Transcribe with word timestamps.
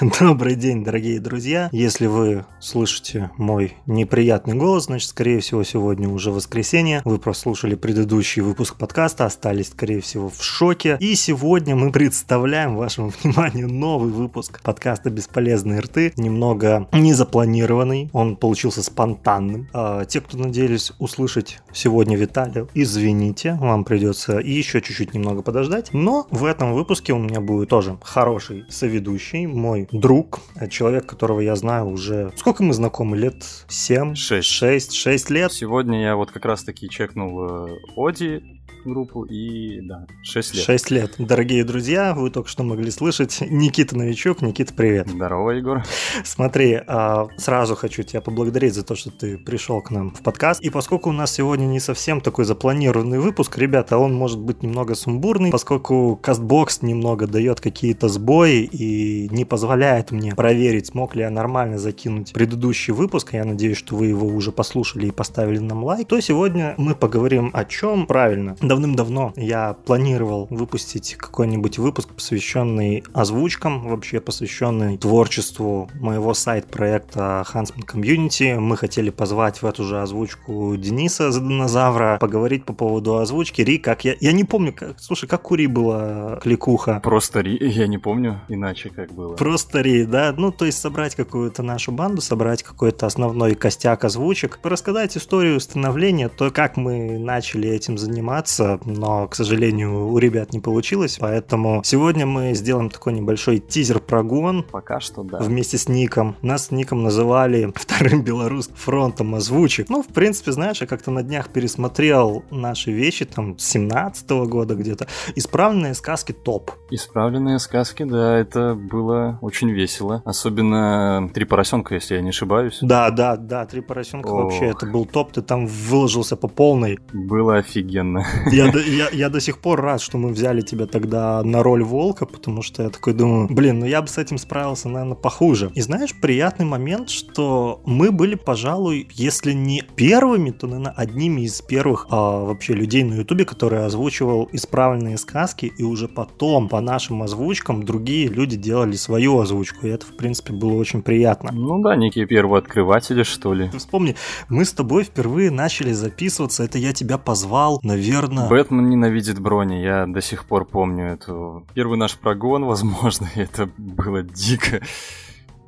Добрый 0.20 0.54
день, 0.54 0.82
дорогие 0.82 1.20
друзья. 1.20 1.68
Если 1.72 2.06
вы 2.06 2.46
слышите 2.58 3.30
мой 3.36 3.74
неприятный 3.84 4.54
голос, 4.54 4.84
значит, 4.84 5.10
скорее 5.10 5.40
всего, 5.40 5.62
сегодня 5.62 6.08
уже 6.08 6.30
воскресенье. 6.30 7.02
Вы 7.04 7.18
прослушали 7.18 7.74
предыдущий 7.74 8.40
выпуск 8.40 8.76
подкаста, 8.76 9.26
остались, 9.26 9.68
скорее 9.68 10.00
всего, 10.00 10.30
в 10.30 10.42
шоке. 10.42 10.96
И 11.00 11.14
сегодня 11.16 11.76
мы 11.76 11.92
представляем 11.92 12.76
вашему 12.76 13.12
вниманию 13.22 13.68
новый 13.68 14.10
выпуск 14.10 14.62
подкаста 14.62 15.10
«Бесполезные 15.10 15.80
рты». 15.80 16.14
Немного 16.16 16.88
незапланированный, 16.92 18.08
он 18.14 18.36
получился 18.36 18.82
спонтанным. 18.82 19.68
А, 19.74 20.06
те, 20.06 20.22
кто 20.22 20.38
надеялись 20.38 20.92
услышать 20.98 21.60
сегодня 21.74 22.16
Виталия, 22.16 22.66
извините, 22.72 23.58
вам 23.60 23.84
придется 23.84 24.38
еще 24.38 24.80
чуть-чуть 24.80 25.12
немного 25.12 25.42
подождать. 25.42 25.92
Но 25.92 26.26
в 26.30 26.46
этом 26.46 26.72
выпуске 26.72 27.12
у 27.12 27.18
меня 27.18 27.42
будет 27.42 27.68
тоже 27.68 27.98
хороший 28.02 28.64
соведущий, 28.70 29.44
мой 29.44 29.89
друг, 29.92 30.40
э, 30.56 30.68
человек, 30.68 31.06
которого 31.06 31.40
я 31.40 31.56
знаю 31.56 31.88
уже... 31.88 32.32
Сколько 32.36 32.62
мы 32.62 32.74
знакомы? 32.74 33.16
Лет 33.16 33.44
7? 33.68 34.14
6. 34.14 34.48
6, 34.48 34.92
6 34.92 35.30
лет. 35.30 35.52
Сегодня 35.52 36.02
я 36.02 36.16
вот 36.16 36.30
как 36.30 36.44
раз-таки 36.44 36.88
чекнул 36.88 37.66
э, 37.66 37.78
Оди, 37.96 38.59
группу 38.84 39.24
и, 39.24 39.80
да, 39.82 40.06
6 40.22 40.54
лет. 40.54 40.64
6 40.64 40.90
лет. 40.90 41.14
Дорогие 41.18 41.64
друзья, 41.64 42.14
вы 42.14 42.30
только 42.30 42.48
что 42.48 42.62
могли 42.62 42.90
слышать 42.90 43.38
Никита 43.40 43.96
Новичок. 43.96 44.42
Никита, 44.42 44.72
привет. 44.74 45.08
Здорово, 45.08 45.50
Егор. 45.50 45.82
Смотри, 46.24 46.80
а, 46.86 47.28
сразу 47.36 47.76
хочу 47.76 48.02
тебя 48.02 48.20
поблагодарить 48.20 48.74
за 48.74 48.82
то, 48.82 48.94
что 48.94 49.10
ты 49.10 49.38
пришел 49.38 49.80
к 49.82 49.90
нам 49.90 50.12
в 50.12 50.22
подкаст. 50.22 50.60
И 50.60 50.70
поскольку 50.70 51.10
у 51.10 51.12
нас 51.12 51.32
сегодня 51.32 51.66
не 51.66 51.80
совсем 51.80 52.20
такой 52.20 52.44
запланированный 52.44 53.18
выпуск, 53.18 53.58
ребята, 53.58 53.98
он 53.98 54.14
может 54.14 54.38
быть 54.38 54.62
немного 54.62 54.94
сумбурный, 54.94 55.50
поскольку 55.50 56.18
Кастбокс 56.22 56.82
немного 56.82 57.26
дает 57.26 57.60
какие-то 57.60 58.08
сбои 58.08 58.64
и 58.64 59.28
не 59.30 59.44
позволяет 59.44 60.10
мне 60.10 60.34
проверить, 60.34 60.86
смог 60.86 61.14
ли 61.14 61.22
я 61.22 61.30
нормально 61.30 61.78
закинуть 61.78 62.32
предыдущий 62.32 62.92
выпуск. 62.92 63.32
Я 63.32 63.44
надеюсь, 63.44 63.76
что 63.76 63.96
вы 63.96 64.06
его 64.06 64.26
уже 64.26 64.52
послушали 64.52 65.06
и 65.06 65.10
поставили 65.10 65.58
нам 65.58 65.84
лайк. 65.84 66.08
То 66.08 66.20
сегодня 66.20 66.74
мы 66.78 66.94
поговорим 66.94 67.50
о 67.52 67.64
чем 67.64 68.06
правильно 68.06 68.56
давным-давно 68.70 69.32
я 69.34 69.74
планировал 69.84 70.46
выпустить 70.48 71.16
какой-нибудь 71.16 71.78
выпуск, 71.78 72.08
посвященный 72.10 73.02
озвучкам, 73.12 73.88
вообще 73.88 74.20
посвященный 74.20 74.96
творчеству 74.96 75.90
моего 75.94 76.34
сайт-проекта 76.34 77.44
Huntsman 77.52 77.84
Community. 77.84 78.60
Мы 78.60 78.76
хотели 78.76 79.10
позвать 79.10 79.60
в 79.60 79.66
эту 79.66 79.82
же 79.82 80.00
озвучку 80.00 80.76
Дениса 80.76 81.32
за 81.32 81.40
динозавра, 81.40 82.18
поговорить 82.20 82.64
по 82.64 82.72
поводу 82.72 83.18
озвучки. 83.18 83.60
Ри, 83.62 83.78
как 83.78 84.04
я... 84.04 84.14
Я 84.20 84.30
не 84.30 84.44
помню, 84.44 84.72
как... 84.72 85.00
слушай, 85.00 85.26
как 85.28 85.50
у 85.50 85.56
Ри 85.56 85.66
была 85.66 86.38
кликуха? 86.40 87.00
Просто 87.02 87.40
Ри, 87.40 87.58
я 87.60 87.88
не 87.88 87.98
помню 87.98 88.40
иначе 88.48 88.90
как 88.90 89.12
было. 89.12 89.34
Просто 89.34 89.80
Ри, 89.80 90.04
да? 90.04 90.32
Ну, 90.36 90.52
то 90.52 90.64
есть 90.64 90.78
собрать 90.78 91.16
какую-то 91.16 91.64
нашу 91.64 91.90
банду, 91.90 92.20
собрать 92.20 92.62
какой-то 92.62 93.06
основной 93.06 93.56
костяк 93.56 94.04
озвучек, 94.04 94.60
рассказать 94.62 95.16
историю 95.16 95.58
становления, 95.58 96.28
то, 96.28 96.52
как 96.52 96.76
мы 96.76 97.18
начали 97.18 97.68
этим 97.68 97.98
заниматься, 97.98 98.59
получиться, 98.60 98.80
но, 98.84 99.28
к 99.28 99.34
сожалению, 99.34 100.08
у 100.08 100.18
ребят 100.18 100.52
не 100.52 100.60
получилось, 100.60 101.18
поэтому 101.20 101.82
сегодня 101.84 102.26
мы 102.26 102.54
сделаем 102.54 102.90
такой 102.90 103.12
небольшой 103.12 103.58
тизер-прогон. 103.58 104.64
Пока 104.70 105.00
что, 105.00 105.22
да. 105.22 105.38
Вместе 105.38 105.78
с 105.78 105.88
Ником. 105.88 106.36
Нас 106.42 106.66
с 106.66 106.70
Ником 106.70 107.02
называли 107.02 107.72
вторым 107.74 108.22
белорусским 108.22 108.76
фронтом 108.76 109.34
озвучек. 109.34 109.88
Ну, 109.88 110.02
в 110.02 110.08
принципе, 110.08 110.52
знаешь, 110.52 110.80
я 110.80 110.86
как-то 110.86 111.10
на 111.10 111.22
днях 111.22 111.48
пересмотрел 111.48 112.44
наши 112.50 112.92
вещи, 112.92 113.24
там, 113.24 113.58
с 113.58 113.64
17 113.70 114.30
-го 114.30 114.46
года 114.46 114.74
где-то. 114.74 115.06
Исправленные 115.36 115.94
сказки 115.94 116.32
топ. 116.32 116.70
Исправленные 116.90 117.58
сказки, 117.58 118.04
да, 118.04 118.38
это 118.38 118.74
было 118.74 119.38
очень 119.42 119.70
весело. 119.70 120.22
Особенно 120.24 121.30
«Три 121.34 121.44
поросенка», 121.44 121.94
если 121.94 122.16
я 122.16 122.22
не 122.22 122.30
ошибаюсь. 122.30 122.78
Да, 122.82 123.10
да, 123.10 123.36
да, 123.36 123.64
«Три 123.66 123.80
поросенка» 123.80 124.28
Ох. 124.28 124.44
вообще, 124.44 124.66
это 124.66 124.86
был 124.86 125.06
топ, 125.06 125.32
ты 125.32 125.42
там 125.42 125.66
выложился 125.66 126.36
по 126.36 126.48
полной. 126.48 126.98
Было 127.12 127.56
офигенно. 127.56 128.24
Я, 128.52 128.72
я, 128.72 129.08
я 129.12 129.28
до 129.28 129.40
сих 129.40 129.58
пор 129.58 129.80
рад, 129.80 130.00
что 130.00 130.18
мы 130.18 130.30
взяли 130.30 130.60
тебя 130.60 130.86
тогда 130.86 131.42
на 131.44 131.62
роль 131.62 131.84
волка, 131.84 132.26
потому 132.26 132.62
что 132.62 132.82
я 132.82 132.90
такой 132.90 133.12
думаю, 133.12 133.46
блин, 133.48 133.80
ну 133.80 133.86
я 133.86 134.02
бы 134.02 134.08
с 134.08 134.18
этим 134.18 134.38
справился, 134.38 134.88
наверное, 134.88 135.14
похуже. 135.14 135.70
И 135.74 135.80
знаешь, 135.80 136.14
приятный 136.20 136.66
момент, 136.66 137.10
что 137.10 137.80
мы 137.84 138.10
были, 138.10 138.34
пожалуй, 138.34 139.08
если 139.12 139.52
не 139.52 139.82
первыми, 139.94 140.50
то, 140.50 140.66
наверное, 140.66 140.92
одними 140.96 141.42
из 141.42 141.60
первых 141.60 142.06
а, 142.10 142.44
вообще 142.44 142.72
людей 142.72 143.04
на 143.04 143.14
Ютубе, 143.14 143.44
которые 143.44 143.84
озвучивал 143.84 144.48
исправленные 144.52 145.16
сказки, 145.16 145.72
и 145.76 145.82
уже 145.84 146.08
потом 146.08 146.68
по 146.68 146.80
нашим 146.80 147.22
озвучкам 147.22 147.84
другие 147.84 148.28
люди 148.28 148.56
делали 148.56 148.96
свою 148.96 149.38
озвучку, 149.38 149.86
и 149.86 149.90
это, 149.90 150.06
в 150.06 150.16
принципе, 150.16 150.52
было 150.52 150.72
очень 150.72 151.02
приятно. 151.02 151.50
Ну 151.52 151.80
да, 151.82 151.94
некие 151.94 152.26
первые 152.26 152.58
открыватели, 152.58 153.22
что 153.22 153.54
ли. 153.54 153.68
Ты 153.68 153.78
вспомни, 153.78 154.16
мы 154.48 154.64
с 154.64 154.72
тобой 154.72 155.04
впервые 155.04 155.50
начали 155.50 155.92
записываться, 155.92 156.64
это 156.64 156.78
я 156.78 156.92
тебя 156.92 157.16
позвал, 157.16 157.78
наверное, 157.82 158.39
Верно. 158.40 158.48
Бэтмен 158.48 158.90
ненавидит 158.90 159.38
брони, 159.38 159.82
я 159.82 160.06
до 160.06 160.20
сих 160.20 160.44
пор 160.44 160.64
помню 160.64 161.12
эту... 161.12 161.64
Первый 161.74 161.98
наш 161.98 162.16
прогон, 162.16 162.64
возможно, 162.64 163.28
это 163.34 163.68
было 163.76 164.22
дико 164.22 164.80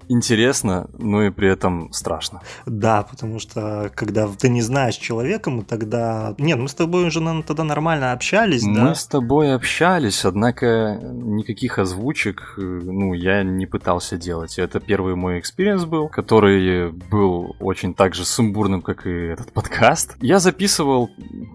интересно, 0.09 0.89
но 0.99 1.25
и 1.25 1.31
при 1.31 1.49
этом 1.49 1.93
страшно. 1.93 2.41
Да, 2.67 3.03
потому 3.03 3.39
что 3.39 3.91
когда 3.95 4.29
ты 4.29 4.49
не 4.49 4.63
знаешь 4.63 4.97
человека, 4.97 5.51
мы 5.51 5.65
тогда... 5.65 6.35
Нет, 6.39 6.59
мы 6.59 6.69
с 6.69 6.75
тобой 6.75 7.07
уже 7.07 7.21
наверное, 7.21 7.47
тогда 7.47 7.65
нормально 7.65 8.13
общались, 8.13 8.63
мы 8.63 8.75
да? 8.75 8.85
Мы 8.85 8.95
с 8.95 9.07
тобой 9.07 9.55
общались, 9.55 10.25
однако 10.25 10.99
никаких 11.03 11.79
озвучек, 11.79 12.55
э, 12.59 12.61
ну, 12.61 13.15
я 13.15 13.43
не 13.43 13.67
пытался 13.67 14.17
делать. 14.17 14.59
Это 14.59 14.81
первый 14.81 15.15
мой 15.15 15.39
experience 15.39 15.85
был, 15.85 16.09
который 16.09 16.91
был 16.91 17.57
очень 17.61 17.95
так 17.95 18.15
же 18.15 18.25
сумбурным, 18.25 18.83
как 18.83 19.07
и 19.07 19.11
этот 19.11 19.53
подкаст. 19.53 20.17
Я 20.21 20.39
записывал, 20.39 21.11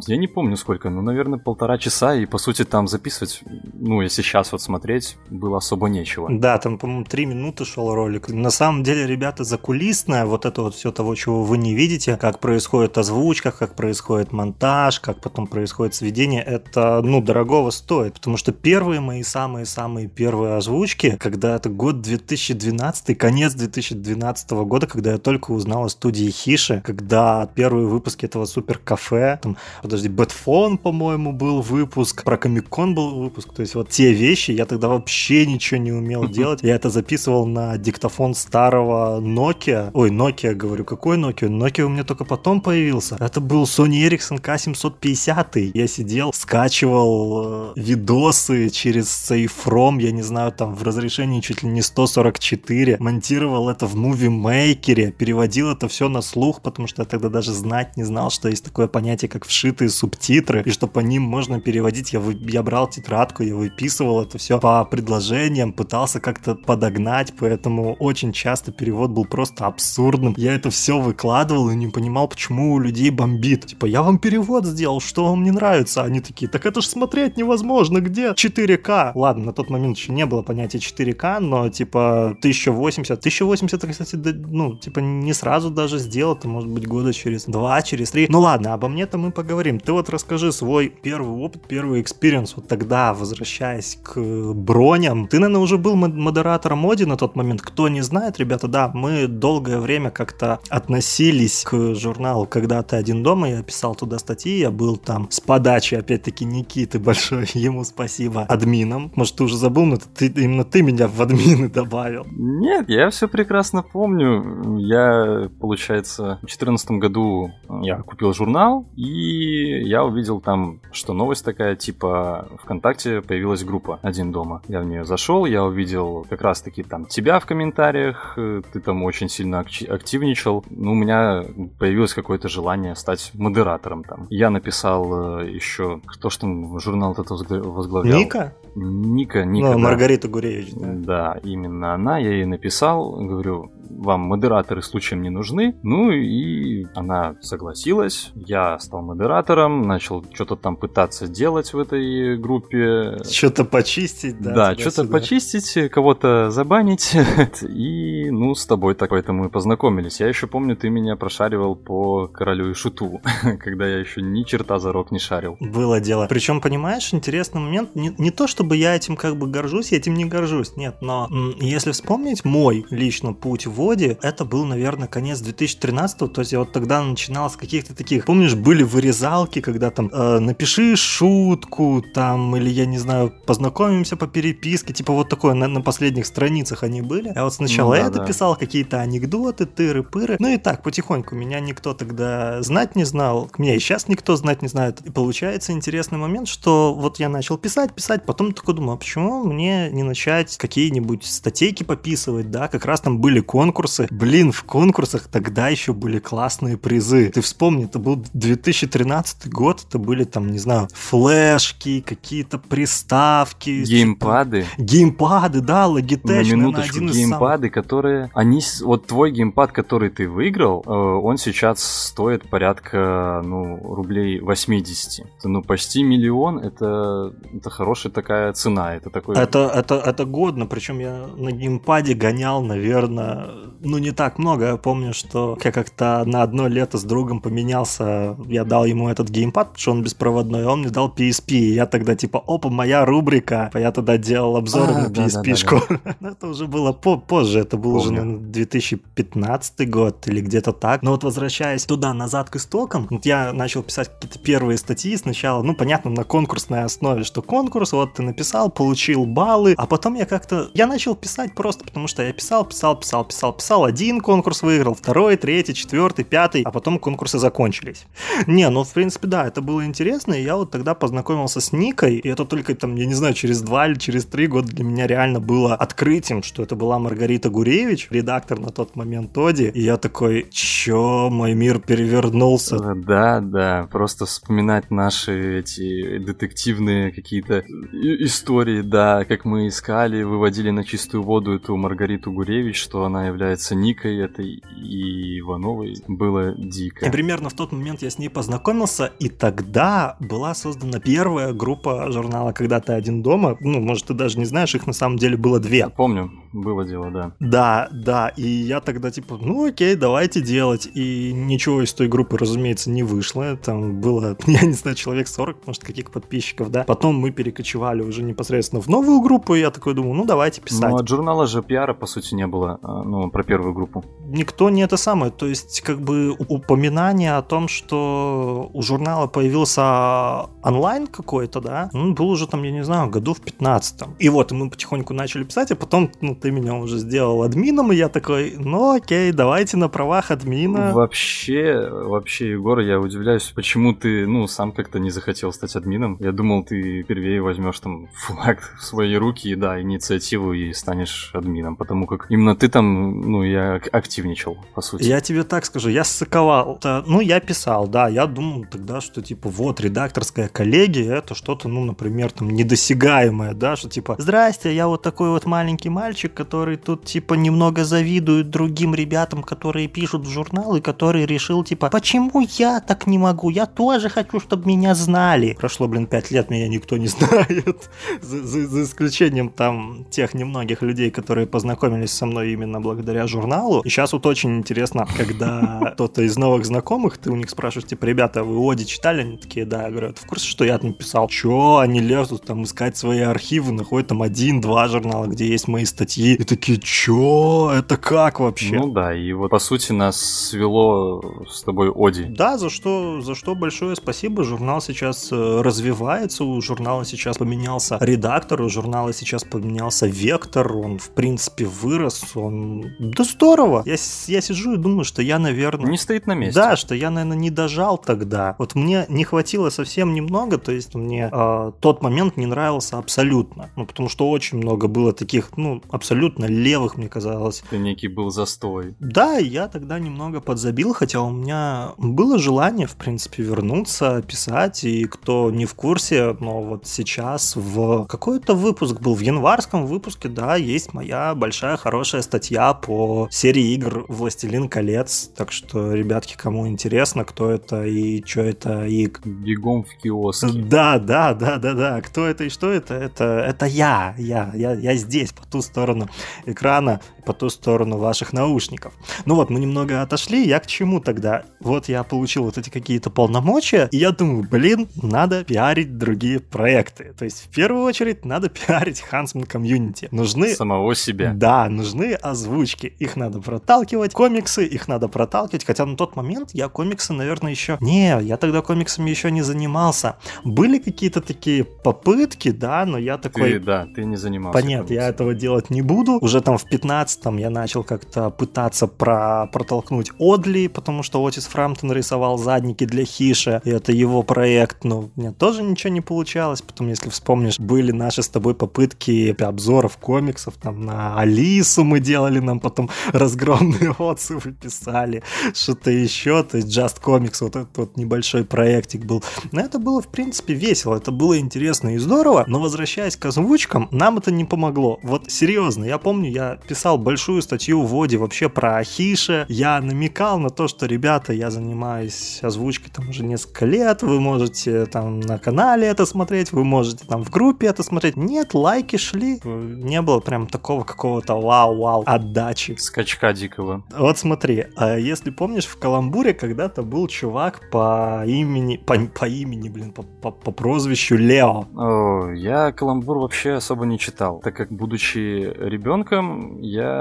я 0.08 0.18
не 0.18 0.28
помню 0.28 0.58
сколько, 0.58 0.90
ну, 0.90 1.02
наверное, 1.02 1.40
полтора 1.40 1.78
часа, 1.78 2.16
и, 2.16 2.26
по 2.26 2.38
сути, 2.38 2.64
там 2.66 2.88
записывать, 2.88 3.42
ну, 3.74 4.02
если 4.02 4.22
сейчас 4.22 4.52
вот 4.52 4.62
смотреть, 4.62 5.18
было 5.30 5.58
особо 5.58 5.90
нечего. 5.90 6.28
Да, 6.30 6.58
там, 6.58 6.78
по-моему, 6.78 7.06
три 7.06 7.26
минуты 7.26 7.66
шел 7.66 7.94
ролик 7.94 8.30
на 8.38 8.52
самом 8.52 8.84
деле, 8.84 9.08
ребята, 9.08 9.44
закулисное, 9.44 10.26
вот 10.26 10.46
это 10.46 10.62
вот 10.62 10.76
все 10.76 10.92
того, 10.92 11.16
чего 11.16 11.44
вы 11.44 11.58
не 11.58 11.74
видите, 11.74 12.18
как 12.18 12.40
происходит 12.40 12.98
озвучка, 12.98 13.52
как 13.52 13.76
происходит 13.76 14.32
монтаж, 14.32 15.00
как 15.00 15.20
потом 15.22 15.48
происходит 15.48 15.96
сведение, 15.96 16.44
это, 16.44 17.02
ну, 17.04 17.22
дорогого 17.22 17.72
стоит, 17.72 18.14
потому 18.14 18.38
что 18.38 18.52
первые 18.52 19.00
мои 19.00 19.24
самые-самые 19.24 20.08
первые 20.08 20.56
озвучки, 20.56 21.18
когда 21.20 21.56
это 21.56 21.70
год 21.70 22.02
2012, 22.02 23.18
конец 23.18 23.54
2012 23.54 24.52
года, 24.52 24.86
когда 24.86 25.14
я 25.14 25.18
только 25.18 25.52
узнал 25.52 25.86
о 25.86 25.90
студии 25.90 26.30
Хиши, 26.30 26.84
когда 26.86 27.50
первые 27.56 27.88
выпуски 27.88 28.26
этого 28.26 28.46
супер 28.46 28.78
кафе, 28.78 29.40
там, 29.42 29.58
подожди, 29.82 30.10
Бэтфон, 30.10 30.78
по-моему, 30.78 31.32
был 31.32 31.62
выпуск, 31.62 32.24
про 32.24 32.38
Комикон 32.38 32.94
был 32.94 33.20
выпуск, 33.20 33.52
то 33.54 33.62
есть 33.62 33.74
вот 33.74 33.90
те 33.90 34.14
вещи, 34.14 34.52
я 34.52 34.66
тогда 34.66 34.90
вообще 34.90 35.48
ничего 35.48 35.80
не 35.80 35.92
умел 35.92 36.28
делать, 36.30 36.62
я 36.62 36.76
это 36.76 36.92
записывал 36.92 37.48
на 37.48 37.76
диктофон 37.80 38.27
телефон 38.28 38.36
старого 38.36 39.22
Nokia. 39.22 39.92
Ой, 39.94 40.10
Nokia, 40.10 40.54
говорю, 40.54 40.86
какой 40.86 41.18
Nokia? 41.18 41.48
Nokia 41.48 41.84
у 41.84 41.90
меня 41.90 42.04
только 42.04 42.26
потом 42.26 42.62
появился. 42.62 43.18
Это 43.20 43.42
был 43.42 43.64
Sony 43.64 44.08
Ericsson 44.08 44.42
K750. 44.42 45.72
Я 45.74 45.88
сидел, 45.88 46.34
скачивал 46.34 47.74
э, 47.76 47.80
видосы 47.80 48.70
через 48.70 49.08
SafeROM, 49.08 50.02
я 50.02 50.12
не 50.12 50.24
знаю, 50.24 50.52
там 50.52 50.76
в 50.76 50.84
разрешении 50.84 51.42
чуть 51.42 51.64
ли 51.64 51.70
не 51.70 51.82
144. 51.82 52.98
Монтировал 53.00 53.70
это 53.70 53.88
в 53.88 53.96
Movie 53.96 54.30
Maker, 54.30 55.12
переводил 55.12 55.72
это 55.72 55.88
все 55.88 56.10
на 56.10 56.22
слух, 56.22 56.62
потому 56.62 56.88
что 56.88 57.04
я 57.04 57.06
тогда 57.06 57.30
даже 57.30 57.54
знать 57.54 57.98
не 57.98 58.04
знал, 58.04 58.30
что 58.30 58.50
есть 58.50 58.64
такое 58.64 58.88
понятие, 58.88 59.30
как 59.30 59.46
вшитые 59.46 59.90
субтитры, 59.90 60.64
и 60.66 60.72
что 60.72 60.88
по 60.88 61.00
ним 61.00 61.24
можно 61.24 61.60
переводить. 61.60 62.14
Я, 62.14 62.20
вы... 62.20 62.34
я 62.34 62.64
брал 62.64 62.88
тетрадку, 62.90 63.44
я 63.44 63.56
выписывал 63.56 64.22
это 64.22 64.38
все 64.38 64.60
по 64.60 64.86
предложениям, 64.86 65.74
пытался 65.74 66.20
как-то 66.20 66.56
подогнать, 66.56 67.34
поэтому 67.40 67.96
очень 68.00 68.17
очень 68.18 68.34
часто 68.34 68.72
перевод 68.72 69.12
был 69.12 69.26
просто 69.26 69.68
абсурдным. 69.68 70.34
Я 70.38 70.56
это 70.56 70.72
все 70.72 71.00
выкладывал 71.00 71.70
и 71.70 71.76
не 71.76 71.88
понимал, 71.88 72.28
почему 72.28 72.74
у 72.74 72.80
людей 72.80 73.12
бомбит. 73.12 73.68
Типа, 73.68 73.86
я 73.86 74.02
вам 74.02 74.18
перевод 74.18 74.66
сделал, 74.66 75.00
что 75.00 75.26
вам 75.26 75.44
не 75.44 75.52
нравится? 75.52 76.02
Они 76.02 76.20
такие, 76.20 76.50
так 76.50 76.66
это 76.66 76.82
ж 76.82 76.86
смотреть 76.86 77.38
невозможно, 77.38 78.00
где 78.00 78.30
4К? 78.32 79.12
Ладно, 79.14 79.46
на 79.46 79.54
тот 79.54 79.70
момент 79.70 79.98
еще 79.98 80.14
не 80.14 80.26
было 80.26 80.42
понятия 80.42 80.80
4К, 80.80 81.40
но 81.40 81.70
типа 81.70 82.30
1080. 82.40 83.20
1080, 83.20 83.88
кстати, 83.88 84.16
да, 84.16 84.32
ну, 84.34 84.76
типа 84.76 84.98
не 84.98 85.34
сразу 85.34 85.70
даже 85.70 86.00
сделал, 86.00 86.34
это 86.34 86.48
может 86.48 86.72
быть 86.72 86.88
года 86.88 87.14
через 87.14 87.46
два, 87.46 87.84
через 87.84 88.10
три. 88.10 88.26
Ну 88.30 88.40
ладно, 88.40 88.74
обо 88.74 88.88
мне-то 88.88 89.20
мы 89.20 89.32
поговорим. 89.32 89.80
Ты 89.80 89.92
вот 89.92 90.10
расскажи 90.10 90.52
свой 90.52 90.90
первый 90.90 91.38
опыт, 91.38 91.68
первый 91.68 92.02
experience 92.02 92.56
вот 92.56 92.68
тогда, 92.68 93.14
возвращаясь 93.14 94.00
к 94.02 94.20
броням. 94.56 95.28
Ты, 95.28 95.38
наверное, 95.38 95.62
уже 95.62 95.78
был 95.78 95.96
модератором 95.96 96.80
моди 96.80 97.06
на 97.06 97.16
тот 97.16 97.36
момент, 97.36 97.62
кто 97.62 97.88
не 97.90 98.07
знают, 98.08 98.40
ребята, 98.40 98.68
да, 98.68 98.92
мы 98.94 99.28
долгое 99.28 99.80
время 99.80 100.10
как-то 100.10 100.60
относились 100.70 101.64
к 101.64 101.94
журналу 101.96 102.48
«Когда 102.48 102.82
ты 102.82 102.96
один 102.96 103.24
дома», 103.24 103.50
я 103.50 103.64
писал 103.64 103.96
туда 103.96 104.18
статьи, 104.18 104.60
я 104.60 104.72
был 104.72 104.98
там 104.98 105.28
с 105.30 105.40
подачи, 105.40 105.96
опять-таки, 105.96 106.46
Никиты 106.46 107.00
большой, 107.00 107.46
ему 107.54 107.84
спасибо, 107.84 108.44
админом. 108.44 109.12
Может, 109.16 109.36
ты 109.36 109.44
уже 109.44 109.58
забыл, 109.58 109.86
но 109.86 109.98
ты, 109.98 110.28
именно 110.28 110.64
ты 110.64 110.82
меня 110.82 111.08
в 111.08 111.22
админы 111.22 111.70
добавил. 111.74 112.26
Нет, 112.32 112.90
я 112.90 113.10
все 113.10 113.28
прекрасно 113.28 113.84
помню. 113.84 114.78
Я, 114.80 115.50
получается, 115.60 116.38
в 116.38 116.48
2014 116.48 116.92
году 116.92 117.52
я 117.82 117.98
купил 117.98 118.34
журнал, 118.34 118.88
и 118.96 119.84
я 119.84 120.04
увидел 120.04 120.42
там, 120.42 120.82
что 120.92 121.14
новость 121.14 121.46
такая, 121.46 121.76
типа, 121.76 122.48
ВКонтакте 122.64 123.22
появилась 123.22 123.64
группа 123.64 124.00
«Один 124.02 124.32
дома». 124.32 124.62
Я 124.68 124.80
в 124.80 124.86
нее 124.86 125.06
зашел, 125.06 125.46
я 125.46 125.64
увидел 125.64 126.26
как 126.30 126.42
раз-таки 126.42 126.84
там 126.84 127.06
тебя 127.06 127.40
в 127.40 127.46
комментариях, 127.46 127.97
э, 128.36 128.62
ты 128.72 128.80
там 128.80 129.04
очень 129.04 129.30
сильно 129.30 129.60
активничал. 129.60 130.64
Ну, 130.70 130.92
у 130.92 130.96
меня 130.96 131.44
появилось 131.80 132.14
какое-то 132.14 132.50
желание 132.50 132.96
стать 132.96 133.32
модератором 133.34 134.04
там. 134.04 134.28
Я 134.30 134.50
написал 134.50 135.40
э, 135.42 135.50
еще, 135.50 136.00
кто 136.06 136.30
ж 136.30 136.38
там 136.38 136.80
журнал 136.80 137.14
этот 137.14 137.30
возглавлял? 137.30 138.20
Ника? 138.20 138.54
Ника, 138.76 139.44
Ника. 139.46 139.68
Ну, 139.68 139.74
да. 139.74 139.78
Маргарита 139.80 140.28
Гуревич, 140.28 140.72
да. 140.74 140.88
Да, 140.94 141.40
именно 141.44 141.94
она. 141.94 142.18
Я 142.18 142.32
ей 142.32 142.46
написал, 142.46 143.12
говорю, 143.12 143.72
вам 143.98 144.22
модераторы 144.22 144.82
случаем 144.82 145.22
не 145.22 145.30
нужны. 145.30 145.76
Ну 145.84 146.12
и 146.12 146.86
она 146.96 147.36
согласилась. 147.42 148.32
Я 148.36 148.80
стал 148.80 149.02
модератором, 149.02 149.82
начал 149.82 150.24
что-то 150.34 150.56
там 150.56 150.76
пытаться 150.76 151.28
делать 151.28 151.74
в 151.74 151.80
этой 151.80 152.38
группе. 152.38 153.18
Что-то 153.30 153.66
почистить, 153.66 154.40
да? 154.40 154.54
Да, 154.54 154.76
что-то 154.78 155.06
почистить, 155.06 155.90
кого-то 155.92 156.50
забанить. 156.52 157.16
и, 157.62 158.30
ну, 158.30 158.56
с 158.56 158.66
тобой 158.66 158.96
так 158.96 159.12
поэтому 159.18 159.46
и 159.48 159.50
познакомились. 159.50 160.20
Я 160.20 160.28
еще 160.28 160.48
помню, 160.48 160.76
ты 160.76 160.90
меня 160.90 161.16
прошаривал 161.16 161.76
по 161.76 162.28
королю 162.28 162.70
и 162.70 162.74
шуту, 162.74 163.22
когда 163.60 163.88
я 163.88 163.98
еще 163.98 164.22
ни 164.22 164.44
черта 164.44 164.80
за 164.80 164.92
рок 164.92 165.12
не 165.12 165.20
шарил. 165.20 165.58
Было 165.60 166.00
дело. 166.00 166.28
Причем, 166.30 166.62
понимаешь, 166.62 167.14
интересный 167.14 167.62
момент, 167.62 167.96
не, 167.96 168.14
не 168.18 168.32
то 168.32 168.46
чтобы 168.46 168.78
я 168.78 168.96
этим 168.96 169.16
как 169.16 169.38
бы 169.38 169.48
горжусь, 169.48 169.92
я 169.92 169.98
этим 169.98 170.14
не 170.14 170.26
горжусь, 170.26 170.76
нет, 170.76 170.98
но 171.02 171.28
если 171.60 171.92
вспомнить 171.92 172.46
мой 172.46 172.86
лично 172.92 173.34
путь 173.34 173.66
в 173.66 173.82
воде, 173.88 174.18
это 174.22 174.46
был, 174.46 174.66
наверное, 174.66 175.08
конец 175.08 175.40
2013 175.40 176.18
то 176.32 176.42
есть 176.42 176.52
я 176.52 176.60
вот 176.60 176.72
тогда 176.72 177.02
начинал 177.02 177.50
с 177.50 177.56
каких-то 177.56 177.96
таких, 177.96 178.26
помнишь, 178.26 178.56
были 178.56 178.84
вырезалки, 178.84 179.62
когда 179.62 179.90
там 179.90 180.10
э, 180.12 180.40
напиши 180.40 180.96
шутку, 180.96 182.04
там, 182.14 182.56
или 182.56 182.70
я 182.70 182.86
не 182.86 182.98
знаю, 182.98 183.34
познакомимся 183.46 184.18
по 184.18 184.28
переписке, 184.28 184.94
типа 184.94 185.14
вот 185.14 185.30
такое, 185.30 185.54
на, 185.54 185.68
на 185.68 185.82
последних 185.82 186.26
страницах 186.26 186.84
они 186.84 187.02
были. 187.02 187.32
Я 187.34 187.44
вот 187.44 187.54
сначала 187.54 187.96
ну, 187.96 188.02
да, 188.02 188.08
это 188.08 188.18
да. 188.20 188.26
писал, 188.26 188.56
какие-то 188.56 189.00
анекдоты, 189.00 189.66
тыры-пыры, 189.66 190.38
ну 190.40 190.50
и 190.50 190.58
так, 190.58 190.84
потихоньку, 190.84 191.36
меня 191.36 191.60
никто 191.60 191.94
тогда 191.94 192.62
знать 192.62 192.96
не 192.96 193.04
знал, 193.04 193.50
меня 193.58 193.76
и 193.76 193.80
сейчас 193.80 194.08
никто 194.08 194.36
знать 194.36 194.62
не 194.62 194.68
знает. 194.68 195.02
И 195.02 195.10
получается 195.10 195.72
интересный 195.72 196.18
момент, 196.18 196.48
что 196.48 196.94
вот 196.94 197.20
я 197.20 197.30
начал 197.30 197.58
писать, 197.58 197.94
писать, 197.94 198.26
потом 198.26 198.54
такой 198.54 198.76
думаю, 198.76 198.96
а 198.96 198.98
почему 198.98 199.44
мне 199.44 199.90
не 199.92 200.04
начать 200.04 200.58
какие-нибудь 200.58 201.26
статейки 201.26 201.84
пописывать, 201.84 202.52
да, 202.52 202.68
как 202.68 202.86
раз 202.86 203.02
там 203.02 203.20
были 203.20 203.40
конкурсы. 203.40 203.77
Блин, 204.12 204.52
в 204.52 204.64
конкурсах 204.64 205.28
тогда 205.28 205.70
еще 205.70 205.94
были 205.94 206.20
классные 206.20 206.78
призы. 206.78 207.30
Ты 207.30 207.42
вспомни, 207.42 207.86
это 207.86 208.00
был 208.00 208.24
2013 208.34 209.50
год, 209.50 209.86
это 209.88 210.00
были 210.00 210.24
там, 210.24 210.52
не 210.52 210.60
знаю, 210.60 210.88
флешки, 210.94 212.02
какие-то 212.02 212.58
приставки. 212.58 213.84
Геймпады. 213.84 214.66
Геймпады, 214.78 215.62
да, 215.62 215.86
Logitech. 215.86 216.26
На 216.26 216.44
минуточку, 216.44 216.98
наверное, 216.98 217.14
геймпады, 217.14 217.68
самых... 217.68 217.74
которые... 217.74 218.32
Они, 218.34 218.62
вот 218.82 219.08
твой 219.08 219.32
геймпад, 219.32 219.72
который 219.72 220.10
ты 220.10 220.28
выиграл, 220.28 220.84
э, 220.86 220.90
он 220.90 221.38
сейчас 221.38 221.84
стоит 221.84 222.50
порядка, 222.50 223.42
ну, 223.46 223.96
рублей 223.96 224.40
80. 224.40 225.26
Ну, 225.44 225.62
почти 225.62 226.04
миллион, 226.04 226.60
это, 226.60 227.34
это 227.54 227.70
хорошая 227.70 228.12
такая 228.12 228.54
цена. 228.54 228.96
Это 228.96 229.10
такой... 229.10 229.38
Это, 229.38 229.72
это, 229.74 229.96
это 229.96 230.26
годно, 230.26 230.66
причем 230.66 231.00
я 231.00 231.28
на 231.36 231.52
геймпаде 231.52 232.14
гонял, 232.14 232.62
наверное, 232.62 233.67
ну, 233.82 233.98
не 233.98 234.12
так 234.12 234.40
много. 234.40 234.66
Я 234.68 234.78
помню, 234.78 235.14
что 235.14 235.58
я 235.64 235.72
как-то 235.72 236.24
на 236.26 236.44
одно 236.44 236.68
лето 236.68 236.98
с 236.98 237.04
другом 237.04 237.42
поменялся, 237.42 238.36
я 238.48 238.64
дал 238.64 238.86
ему 238.86 239.10
этот 239.10 239.30
геймпад, 239.30 239.68
потому 239.68 239.80
что 239.80 239.92
он 239.92 240.04
беспроводной, 240.04 240.66
он 240.66 240.82
мне 240.82 240.90
дал 240.90 241.14
PSP. 241.14 241.54
И 241.54 241.74
я 241.74 241.86
тогда 241.86 242.16
типа, 242.16 242.44
опа, 242.48 242.70
моя 242.70 243.06
рубрика. 243.06 243.72
Я 243.74 243.92
тогда 243.92 244.18
делал 244.18 244.58
обзоры 244.58 244.94
а, 244.94 245.02
на 245.02 245.08
PSP-шку. 245.08 245.82
Да, 245.90 246.00
да, 246.04 246.16
да. 246.20 246.30
это 246.32 246.48
уже 246.48 246.68
было 246.68 246.94
по 246.94 247.18
позже, 247.18 247.60
это 247.60 247.78
был 247.78 247.96
уже 247.96 248.12
наверное, 248.12 248.40
2015 248.40 249.90
год 249.90 250.28
или 250.28 250.42
где-то 250.42 250.74
так. 250.74 251.02
Но 251.02 251.12
вот 251.12 251.24
возвращаясь 251.24 251.86
туда, 251.86 252.14
назад 252.14 252.50
к 252.50 252.56
истокам, 252.56 253.08
вот 253.10 253.26
я 253.26 253.54
начал 253.54 253.84
писать 253.84 254.10
какие-то 254.10 254.40
первые 254.40 254.78
статьи 254.78 255.16
сначала, 255.18 255.62
ну, 255.62 255.76
понятно, 255.76 256.12
на 256.12 256.24
конкурсной 256.24 256.84
основе, 256.84 257.24
что 257.24 257.42
конкурс, 257.42 257.94
вот 257.94 258.16
ты 258.16 258.24
написал, 258.24 258.70
получил 258.70 259.26
баллы, 259.26 259.76
а 259.78 259.86
потом 259.86 260.16
я 260.16 260.26
как-то, 260.26 260.70
я 260.74 260.88
начал 260.88 261.16
писать 261.16 261.56
просто, 261.56 261.84
потому 261.84 262.08
что 262.08 262.24
я 262.24 262.34
писал, 262.34 262.66
писал, 262.66 262.96
писал, 262.96 263.26
писал, 263.26 263.54
писал, 263.58 263.84
один 263.84 264.22
конкурс 264.22 264.62
выиграл, 264.62 264.94
второй, 264.94 265.36
третий, 265.36 265.74
четвертый, 265.74 266.24
пятый, 266.24 266.62
а 266.64 266.72
потом 266.72 267.00
конкурсы 267.00 267.40
закончились. 267.40 268.06
Не, 268.46 268.70
ну, 268.70 268.84
в 268.84 268.94
принципе, 268.94 269.28
да, 269.28 269.48
это 269.48 269.62
было 269.62 269.86
интересно, 269.86 270.34
и 270.34 270.44
я 270.44 270.56
вот 270.56 270.72
тогда 270.72 270.94
познакомился 270.94 271.60
с 271.60 271.74
Никой, 271.74 272.16
и 272.16 272.30
это 272.30 272.46
только 272.46 272.76
там, 272.76 272.96
я 272.96 273.06
не 273.06 273.14
знаю, 273.14 273.34
через 273.34 273.62
два 273.62 273.88
или 273.88 273.96
через 273.96 274.26
три 274.26 274.48
года 274.48 274.68
для 274.68 274.84
меня 274.84 275.08
реально 275.08 275.40
было 275.40 275.76
открытием, 275.76 276.44
что 276.44 276.64
это 276.64 276.76
была 276.76 277.00
Маргарита 277.00 277.50
Гуревич, 277.50 278.08
редактор 278.12 278.60
на 278.60 278.70
тот 278.70 278.96
момент 278.96 279.34
Тоди, 279.34 279.72
и 279.74 279.82
я 279.82 279.98
такой, 279.98 280.48
чё, 280.52 281.30
мой 281.30 281.54
мир 281.54 281.80
перевернулся. 281.80 282.78
Да, 282.96 283.42
да, 283.42 283.88
просто 283.92 284.26
вспоминать 284.26 284.92
наши 284.92 285.60
эти 285.60 286.18
детективные 286.20 287.12
какие-то 287.12 287.64
истории, 287.92 288.82
да, 288.82 289.26
как 289.26 289.46
мы 289.46 289.68
искали, 289.68 290.24
выводили 290.24 290.70
на 290.70 290.84
чистую 290.84 291.24
воду 291.24 291.54
эту 291.54 291.76
Маргариту 291.76 292.32
Гуревич, 292.32 292.80
что 292.80 293.04
она 293.04 293.28
является 293.28 293.47
Никой 293.76 294.18
этой 294.18 294.64
и 294.78 295.40
Ивановой, 295.40 295.96
было 296.08 296.54
дико. 296.58 297.06
И 297.06 297.10
примерно 297.10 297.50
в 297.50 297.54
тот 297.54 297.72
момент 297.72 298.02
я 298.02 298.10
с 298.10 298.18
ней 298.18 298.30
познакомился, 298.30 299.12
и 299.20 299.30
тогда 299.30 300.18
была 300.20 300.54
создана 300.54 301.00
первая 301.00 301.54
группа 301.54 302.12
журнала 302.12 302.52
«Когда 302.52 302.80
ты 302.80 302.94
один 302.94 303.22
дома». 303.22 303.58
Ну, 303.60 303.80
может, 303.80 304.06
ты 304.06 304.14
даже 304.14 304.40
не 304.40 304.46
знаешь, 304.46 304.76
их 304.76 304.88
на 304.88 304.94
самом 304.94 305.18
деле 305.18 305.38
было 305.38 305.60
две. 305.60 305.80
Я 305.80 305.90
помню, 305.90 306.32
было 306.54 306.86
дело, 306.86 307.12
да. 307.12 307.32
Да, 307.40 307.90
да, 307.92 308.30
и 308.30 308.48
я 308.48 308.80
тогда 308.82 309.12
типа, 309.12 309.38
ну 309.42 309.68
окей, 309.68 309.96
давайте 309.96 310.42
делать. 310.42 310.90
И 310.94 311.32
ничего 311.34 311.84
из 311.84 311.94
той 311.94 312.08
группы, 312.08 312.38
разумеется, 312.38 312.90
не 312.90 313.04
вышло. 313.04 313.56
Там 313.58 314.02
было, 314.02 314.38
я 314.48 314.62
не 314.62 314.74
знаю, 314.74 314.96
человек 314.96 315.28
40, 315.28 315.68
может, 315.68 315.84
каких 315.84 316.12
подписчиков, 316.12 316.72
да. 316.72 316.84
Потом 316.84 317.16
мы 317.16 317.32
перекочевали 317.32 318.02
уже 318.02 318.24
непосредственно 318.24 318.82
в 318.82 318.88
новую 318.88 319.22
группу, 319.22 319.56
и 319.56 319.60
я 319.60 319.72
такой 319.72 319.94
думаю, 319.94 320.14
ну 320.14 320.26
давайте 320.26 320.62
писать. 320.62 320.90
Ну, 320.90 320.98
от 320.98 321.08
журнала 321.08 321.48
же 321.48 321.62
пиара, 321.62 321.94
по 321.94 322.06
сути, 322.06 322.34
не 322.36 322.48
было, 322.48 322.80
а, 322.82 323.04
ну, 323.28 323.32
про 323.32 323.44
первую 323.44 323.74
группу. 323.74 324.04
Никто 324.26 324.70
не 324.70 324.82
это 324.82 324.98
самое, 324.98 325.32
то 325.32 325.46
есть, 325.46 325.82
как 325.82 326.00
бы 326.00 326.32
упоминание 326.32 327.38
о 327.38 327.42
том, 327.42 327.68
что 327.68 328.70
у 328.74 328.82
журнала 328.82 329.28
появился 329.28 330.50
онлайн 330.64 331.08
какой-то, 331.08 331.62
да, 331.62 331.90
он 331.94 332.16
был 332.16 332.30
уже 332.30 332.48
там, 332.48 332.64
я 332.64 332.72
не 332.72 332.84
знаю, 332.84 333.10
году 333.10 333.34
в 333.34 333.42
15 333.42 334.04
И 334.20 334.30
вот, 334.30 334.52
мы 334.52 334.70
потихоньку 334.70 335.14
начали 335.14 335.44
писать, 335.44 335.72
а 335.72 335.76
потом, 335.76 336.12
ну, 336.22 336.36
ты 336.36 336.52
меня 336.52 336.76
уже 336.76 336.98
сделал 336.98 337.44
админом, 337.44 337.92
и 337.92 337.96
я 337.96 338.10
такой, 338.10 338.54
ну 338.58 338.96
окей, 338.96 339.32
давайте 339.32 339.78
на 339.78 339.90
правах 339.90 340.32
админа. 340.32 340.94
Вообще, 340.94 341.90
вообще, 341.90 342.52
Егор, 342.52 342.80
я 342.80 343.00
удивляюсь, 343.00 343.52
почему 343.56 343.94
ты, 343.94 344.28
ну, 344.28 344.48
сам 344.48 344.72
как-то 344.72 345.00
не 345.00 345.10
захотел 345.10 345.52
стать 345.52 345.76
админом. 345.76 346.18
Я 346.20 346.32
думал, 346.32 346.64
ты 346.64 347.04
первее 347.04 347.42
возьмешь 347.42 347.80
там 347.80 348.08
флаг 348.14 348.76
в 348.80 348.84
свои 348.84 349.16
руки, 349.16 349.50
и 349.50 349.56
да, 349.56 349.82
инициативу 349.82 350.54
и 350.54 350.74
станешь 350.74 351.32
админом, 351.34 351.76
потому 351.76 352.08
как 352.08 352.28
именно 352.30 352.56
ты 352.56 352.70
там, 352.70 353.17
ну, 353.26 353.44
я 353.44 353.82
активничал, 353.92 354.58
по 354.74 354.82
сути. 354.82 355.04
Я 355.04 355.22
тебе 355.22 355.44
так 355.44 355.66
скажу, 355.66 355.90
я 355.90 356.04
ссыковал. 356.04 356.80
Ну, 357.06 357.22
я 357.22 357.40
писал, 357.40 357.88
да, 357.88 358.08
я 358.08 358.26
думал 358.26 358.66
тогда, 358.70 359.02
что, 359.02 359.22
типа, 359.22 359.50
вот, 359.50 359.82
редакторская 359.82 360.48
коллегия, 360.48 361.16
это 361.16 361.36
что-то, 361.36 361.68
ну, 361.68 361.84
например, 361.86 362.32
там, 362.32 362.50
недосягаемое, 362.50 363.54
да, 363.54 363.76
что, 363.76 363.90
типа, 363.90 364.16
здрасте, 364.20 364.74
я 364.74 364.88
вот 364.88 365.02
такой 365.02 365.30
вот 365.30 365.46
маленький 365.46 365.90
мальчик, 365.90 366.34
который 366.34 366.78
тут, 366.78 367.06
типа, 367.06 367.34
немного 367.34 367.84
завидует 367.84 368.50
другим 368.50 368.96
ребятам, 368.96 369.44
которые 369.44 369.88
пишут 369.88 370.26
в 370.26 370.30
журнал, 370.30 370.76
и 370.76 370.82
который 370.82 371.26
решил, 371.26 371.64
типа, 371.64 371.90
почему 371.90 372.46
я 372.58 372.80
так 372.80 373.08
не 373.08 373.18
могу? 373.18 373.50
Я 373.50 373.66
тоже 373.66 374.10
хочу, 374.10 374.40
чтобы 374.40 374.68
меня 374.68 374.96
знали. 374.96 375.56
Прошло, 375.60 375.88
блин, 375.88 376.08
пять 376.08 376.32
лет, 376.32 376.50
меня 376.50 376.68
никто 376.68 376.98
не 376.98 377.08
знает. 377.08 377.90
За, 378.22 378.44
за, 378.44 378.84
исключением 378.84 379.50
там 379.50 380.06
тех 380.10 380.34
немногих 380.34 380.82
людей, 380.82 381.12
которые 381.12 381.48
познакомились 381.48 382.12
со 382.12 382.26
мной 382.26 382.54
именно 382.54 382.80
благодаря 382.80 383.07
журналу. 383.28 383.82
И 383.82 383.90
сейчас 383.90 384.14
вот 384.14 384.26
очень 384.26 384.58
интересно, 384.58 385.08
когда 385.18 385.92
кто-то 385.94 386.22
из 386.22 386.38
новых 386.38 386.66
знакомых, 386.66 387.18
ты 387.18 387.32
у 387.32 387.36
них 387.36 387.50
спрашиваешь, 387.50 387.90
типа, 387.90 388.06
ребята, 388.06 388.44
вы 388.44 388.58
Оди 388.72 388.86
читали? 388.86 389.22
Они 389.22 389.38
такие, 389.38 389.66
да. 389.66 389.84
Я 389.84 389.92
говорю, 389.92 390.10
«А 390.10 390.14
ты 390.14 390.22
в 390.22 390.26
курсе, 390.26 390.48
что 390.48 390.66
я 390.66 390.78
написал? 390.82 391.28
Чё? 391.28 391.78
Они 391.78 392.00
лезут 392.00 392.44
там 392.44 392.64
искать 392.64 392.98
свои 392.98 393.20
архивы, 393.20 393.72
находят 393.72 394.08
там 394.08 394.22
один-два 394.22 394.88
журнала, 394.88 395.26
где 395.26 395.48
есть 395.48 395.68
мои 395.68 395.86
статьи. 395.86 396.36
И 396.36 396.44
такие, 396.44 396.80
чё? 396.80 397.72
Это 397.76 397.98
как 397.98 398.40
вообще? 398.40 398.78
Ну 398.78 398.92
да, 398.92 399.14
и 399.14 399.34
вот 399.34 399.50
по 399.50 399.60
сути 399.60 399.92
нас 399.92 400.20
свело 400.20 401.46
с 401.50 401.64
тобой 401.64 401.92
Оди. 401.94 402.24
Да, 402.24 402.58
за 402.58 402.70
что, 402.70 403.22
за 403.22 403.36
что 403.36 403.56
большое 403.56 403.96
спасибо. 403.96 404.44
Журнал 404.44 404.82
сейчас 404.82 405.30
э, 405.32 405.62
развивается, 405.62 406.44
у 406.44 406.62
журнала 406.62 407.06
сейчас 407.06 407.38
поменялся 407.38 407.98
редактор, 408.02 408.62
у 408.62 408.70
журнала 408.70 409.14
сейчас 409.14 409.44
поменялся 409.44 410.08
вектор, 410.08 410.76
он 410.76 411.00
в 411.00 411.10
принципе 411.10 411.66
вырос, 411.66 412.36
он... 412.36 412.96
Да 413.00 413.24
здорово! 413.24 413.84
Я, 413.86 413.96
я 414.28 414.42
сижу 414.42 414.74
и 414.74 414.78
думаю, 414.78 415.04
что 415.04 415.22
я, 415.22 415.40
наверное... 415.40 415.90
Не 415.92 415.98
стоит 415.98 416.28
на 416.28 416.34
месте. 416.34 416.60
Да, 416.60 416.76
что 416.76 416.96
я, 416.96 417.10
наверное, 417.10 417.38
не 417.38 417.50
дожал 417.50 417.98
тогда. 417.98 418.56
Вот 418.58 418.76
мне 418.76 419.06
не 419.10 419.24
хватило 419.24 419.70
совсем 419.70 420.14
немного, 420.14 420.58
то 420.58 420.72
есть 420.72 420.96
мне 420.96 421.30
э, 421.32 421.72
тот 421.80 422.02
момент 422.02 422.38
не 422.38 422.46
нравился 422.46 422.98
абсолютно. 422.98 423.70
Ну, 423.76 423.86
потому 423.86 424.10
что 424.10 424.30
очень 424.30 424.58
много 424.58 424.88
было 424.88 425.14
таких, 425.14 425.56
ну, 425.58 425.82
абсолютно 425.90 426.46
левых, 426.46 426.98
мне 426.98 427.08
казалось. 427.08 427.64
Это 427.68 427.78
некий 427.78 428.08
был 428.08 428.30
застой. 428.30 428.96
Да, 429.00 429.38
я 429.38 429.68
тогда 429.68 430.00
немного 430.00 430.42
подзабил, 430.42 430.94
хотя 430.94 431.22
у 431.22 431.30
меня 431.30 431.94
было 431.98 432.38
желание, 432.40 432.88
в 432.88 432.96
принципе, 432.96 433.44
вернуться, 433.44 434.22
писать, 434.22 434.84
и 434.84 435.06
кто 435.06 435.52
не 435.52 435.66
в 435.66 435.74
курсе, 435.76 436.36
но 436.40 436.62
вот 436.62 436.88
сейчас 436.88 437.56
в 437.56 438.06
какой-то 438.06 438.56
выпуск 438.56 439.00
был, 439.00 439.16
в 439.16 439.20
январском 439.20 439.86
выпуске, 439.86 440.30
да, 440.30 440.56
есть 440.56 440.94
моя 440.94 441.36
большая 441.36 441.78
хорошая 441.78 442.22
статья 442.22 442.74
по 442.88 443.28
серии 443.30 443.74
игр 443.74 444.06
«Властелин 444.08 444.70
колец», 444.70 445.30
так 445.36 445.52
что, 445.52 445.94
ребятки, 445.94 446.38
кому 446.38 446.70
интересно, 446.70 447.26
кто 447.26 447.52
это 447.52 447.84
и 447.84 448.26
что 448.26 448.42
это, 448.42 448.86
и... 448.86 449.12
Бегом 449.26 449.84
в 449.84 450.02
киоске. 450.02 450.48
Да, 450.54 450.98
да, 450.98 451.34
да, 451.34 451.58
да, 451.58 451.74
да, 451.74 452.02
кто 452.02 452.26
это 452.26 452.46
и 452.46 452.50
что 452.50 452.72
это, 452.72 452.94
это, 452.94 453.26
это 453.46 453.66
я, 453.66 454.16
я, 454.18 454.54
я, 454.56 454.72
я 454.72 454.96
здесь, 454.96 455.34
по 455.34 455.46
ту 455.46 455.62
сторону 455.62 456.08
экрана, 456.46 457.02
по 457.28 457.34
ту 457.34 457.50
сторону 457.50 457.98
ваших 457.98 458.32
наушников. 458.32 458.94
Ну 459.26 459.36
вот, 459.36 459.50
мы 459.50 459.60
немного 459.60 460.02
отошли, 460.02 460.48
я 460.48 460.62
к 460.62 460.66
чему 460.66 461.02
тогда? 461.02 461.44
Вот 461.60 461.90
я 461.90 462.04
получил 462.04 462.46
вот 462.46 462.58
эти 462.58 462.70
какие-то 462.70 463.10
полномочия, 463.10 463.90
и 463.92 463.98
я 463.98 464.12
думаю, 464.12 464.48
блин, 464.50 464.88
надо 464.96 465.44
пиарить 465.44 465.98
другие 465.98 466.40
проекты. 466.40 467.14
То 467.20 467.26
есть, 467.26 467.44
в 467.44 467.50
первую 467.50 467.84
очередь, 467.84 468.24
надо 468.24 468.48
пиарить 468.68 469.04
Huntsman 469.12 469.46
комьюнити. 469.46 470.08
Нужны... 470.12 470.56
Самого 470.56 470.96
себя. 470.96 471.34
Да, 471.36 471.68
нужны 471.68 472.14
озвучки. 472.14 472.94
Их 472.98 473.18
надо 473.18 473.42
проталкивать. 473.42 474.14
Комиксы, 474.14 474.66
их 474.66 474.88
надо 474.88 475.10
проталкивать. 475.10 475.66
Хотя 475.66 475.86
на 475.86 475.98
тот 475.98 476.16
момент 476.16 476.52
я 476.54 476.70
комиксы, 476.70 477.12
наверное, 477.12 477.52
еще... 477.52 477.78
Не, 477.82 478.18
я 478.22 478.38
тогда 478.38 478.62
комиксами 478.62 479.10
еще 479.10 479.32
не 479.32 479.42
занимался. 479.42 480.16
Были 480.46 480.80
какие-то 480.80 481.20
такие 481.20 481.66
попытки, 481.66 482.52
да, 482.52 482.86
но 482.86 482.98
я 482.98 483.18
такой... 483.18 483.52
Ты, 483.52 483.60
да, 483.60 483.86
ты 483.94 484.06
не 484.06 484.16
занимался. 484.16 484.58
Понятно, 484.58 484.94
я 484.94 485.10
этого 485.10 485.34
делать 485.34 485.70
не 485.70 485.82
буду. 485.82 486.20
Уже 486.22 486.40
там 486.40 486.58
в 486.58 486.64
15 486.64 487.17
там 487.22 487.38
я 487.38 487.50
начал 487.50 487.84
как-то 487.84 488.30
пытаться 488.30 488.88
про 488.88 489.48
протолкнуть 489.52 490.12
Одли, 490.20 490.68
потому 490.68 491.04
что 491.04 491.26
Отис 491.26 491.46
Фрамптон 491.46 491.92
рисовал 491.92 492.38
задники 492.38 492.86
для 492.86 493.06
Хиша, 493.06 493.62
и 493.66 493.70
это 493.70 493.92
его 493.92 494.24
проект, 494.24 494.84
но 494.84 495.00
у 495.00 495.12
меня 495.16 495.32
тоже 495.32 495.64
ничего 495.64 495.94
не 495.94 496.02
получалось. 496.02 496.62
Потом, 496.62 496.90
если 496.90 497.10
вспомнишь, 497.10 497.60
были 497.60 497.92
наши 497.92 498.22
с 498.24 498.30
тобой 498.30 498.56
попытки 498.56 499.36
обзоров 499.42 499.98
комиксов, 499.98 500.56
там 500.62 500.86
на 500.86 501.20
Алису 501.20 501.84
мы 501.84 502.00
делали, 502.00 502.40
нам 502.40 502.60
потом 502.60 502.90
разгромные 503.14 503.92
отзывы 503.92 504.52
писали, 504.52 505.24
что-то 505.54 505.92
еще, 505.92 506.44
то 506.44 506.58
есть 506.58 506.68
Just 506.68 507.02
Comics, 507.04 507.38
вот 507.42 507.56
этот 507.56 507.78
вот 507.78 507.98
небольшой 507.98 508.46
проектик 508.46 509.06
был. 509.06 509.24
Но 509.52 509.62
это 509.62 509.80
было, 509.80 510.02
в 510.02 510.08
принципе, 510.08 510.54
весело, 510.54 510.96
это 510.96 511.12
было 511.12 511.40
интересно 511.40 511.96
и 511.96 511.98
здорово, 511.98 512.46
но 512.48 512.60
возвращаясь 512.60 513.16
к 513.16 513.26
озвучкам, 513.26 513.88
нам 513.92 514.18
это 514.18 514.32
не 514.32 514.46
помогло. 514.46 515.00
Вот 515.04 515.32
серьезно, 515.32 515.86
я 515.86 515.98
помню, 515.98 516.30
я 516.30 516.58
писал 516.68 516.98
большую 517.08 517.42
статью 517.42 517.84
в 517.84 517.90
Воде 517.90 518.18
вообще 518.18 518.50
про 518.50 518.80
Ахиша, 518.80 519.46
я 519.48 519.80
намекал 519.80 520.40
на 520.40 520.50
то, 520.50 520.68
что, 520.68 520.88
ребята, 520.88 521.32
я 521.32 521.50
занимаюсь 521.50 522.40
озвучкой 522.44 522.92
там 522.94 523.08
уже 523.08 523.24
несколько 523.24 523.66
лет, 523.66 524.02
вы 524.02 524.20
можете 524.20 524.86
там 524.88 525.22
на 525.22 525.38
канале 525.38 525.88
это 525.88 526.06
смотреть, 526.06 526.52
вы 526.52 526.66
можете 526.66 527.06
там 527.08 527.24
в 527.24 527.30
группе 527.30 527.68
это 527.68 527.82
смотреть. 527.82 528.18
Нет, 528.18 528.54
лайки 528.54 528.98
шли, 528.98 529.40
не 529.46 530.02
было 530.02 530.20
прям 530.20 530.48
такого 530.48 530.84
какого-то 530.84 531.36
вау-вау 531.36 532.04
отдачи. 532.06 532.76
Скачка 532.78 533.32
дикого. 533.32 533.84
Вот 533.98 534.18
смотри, 534.18 534.66
а 534.76 534.98
если 534.98 535.30
помнишь, 535.30 535.66
в 535.66 535.80
Каламбуре 535.80 536.34
когда-то 536.34 536.84
был 536.84 537.08
чувак 537.08 537.70
по 537.72 538.24
имени, 538.26 538.76
по, 538.86 538.96
по 539.18 539.26
имени, 539.30 539.70
блин, 539.70 539.94
по, 539.94 540.04
по, 540.04 540.32
по 540.32 540.52
прозвищу 540.52 541.16
Лео. 541.16 541.68
О, 541.74 542.32
я 542.34 542.74
Каламбур 542.74 543.20
вообще 543.20 543.54
особо 543.54 543.86
не 543.86 543.98
читал, 543.98 544.42
так 544.44 544.58
как, 544.58 544.74
будучи 544.74 545.54
ребенком, 545.58 546.60
я 546.60 546.97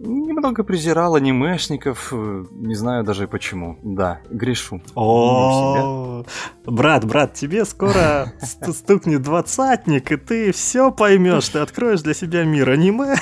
немного 0.00 0.64
презирал 0.64 1.14
анимешников, 1.14 2.12
не 2.12 2.74
знаю 2.74 3.04
даже 3.04 3.28
почему. 3.28 3.78
Да, 3.82 4.20
грешу. 4.30 4.80
О, 4.94 6.24
брат, 6.64 7.04
брат, 7.04 7.34
тебе 7.34 7.64
скоро 7.64 8.32
стукнет 8.72 9.22
двадцатник, 9.22 10.10
и 10.12 10.16
ты 10.16 10.52
все 10.52 10.90
поймешь, 10.90 11.48
ты 11.48 11.58
откроешь 11.58 12.02
для 12.02 12.14
себя 12.14 12.44
мир 12.44 12.70
аниме, 12.70 13.16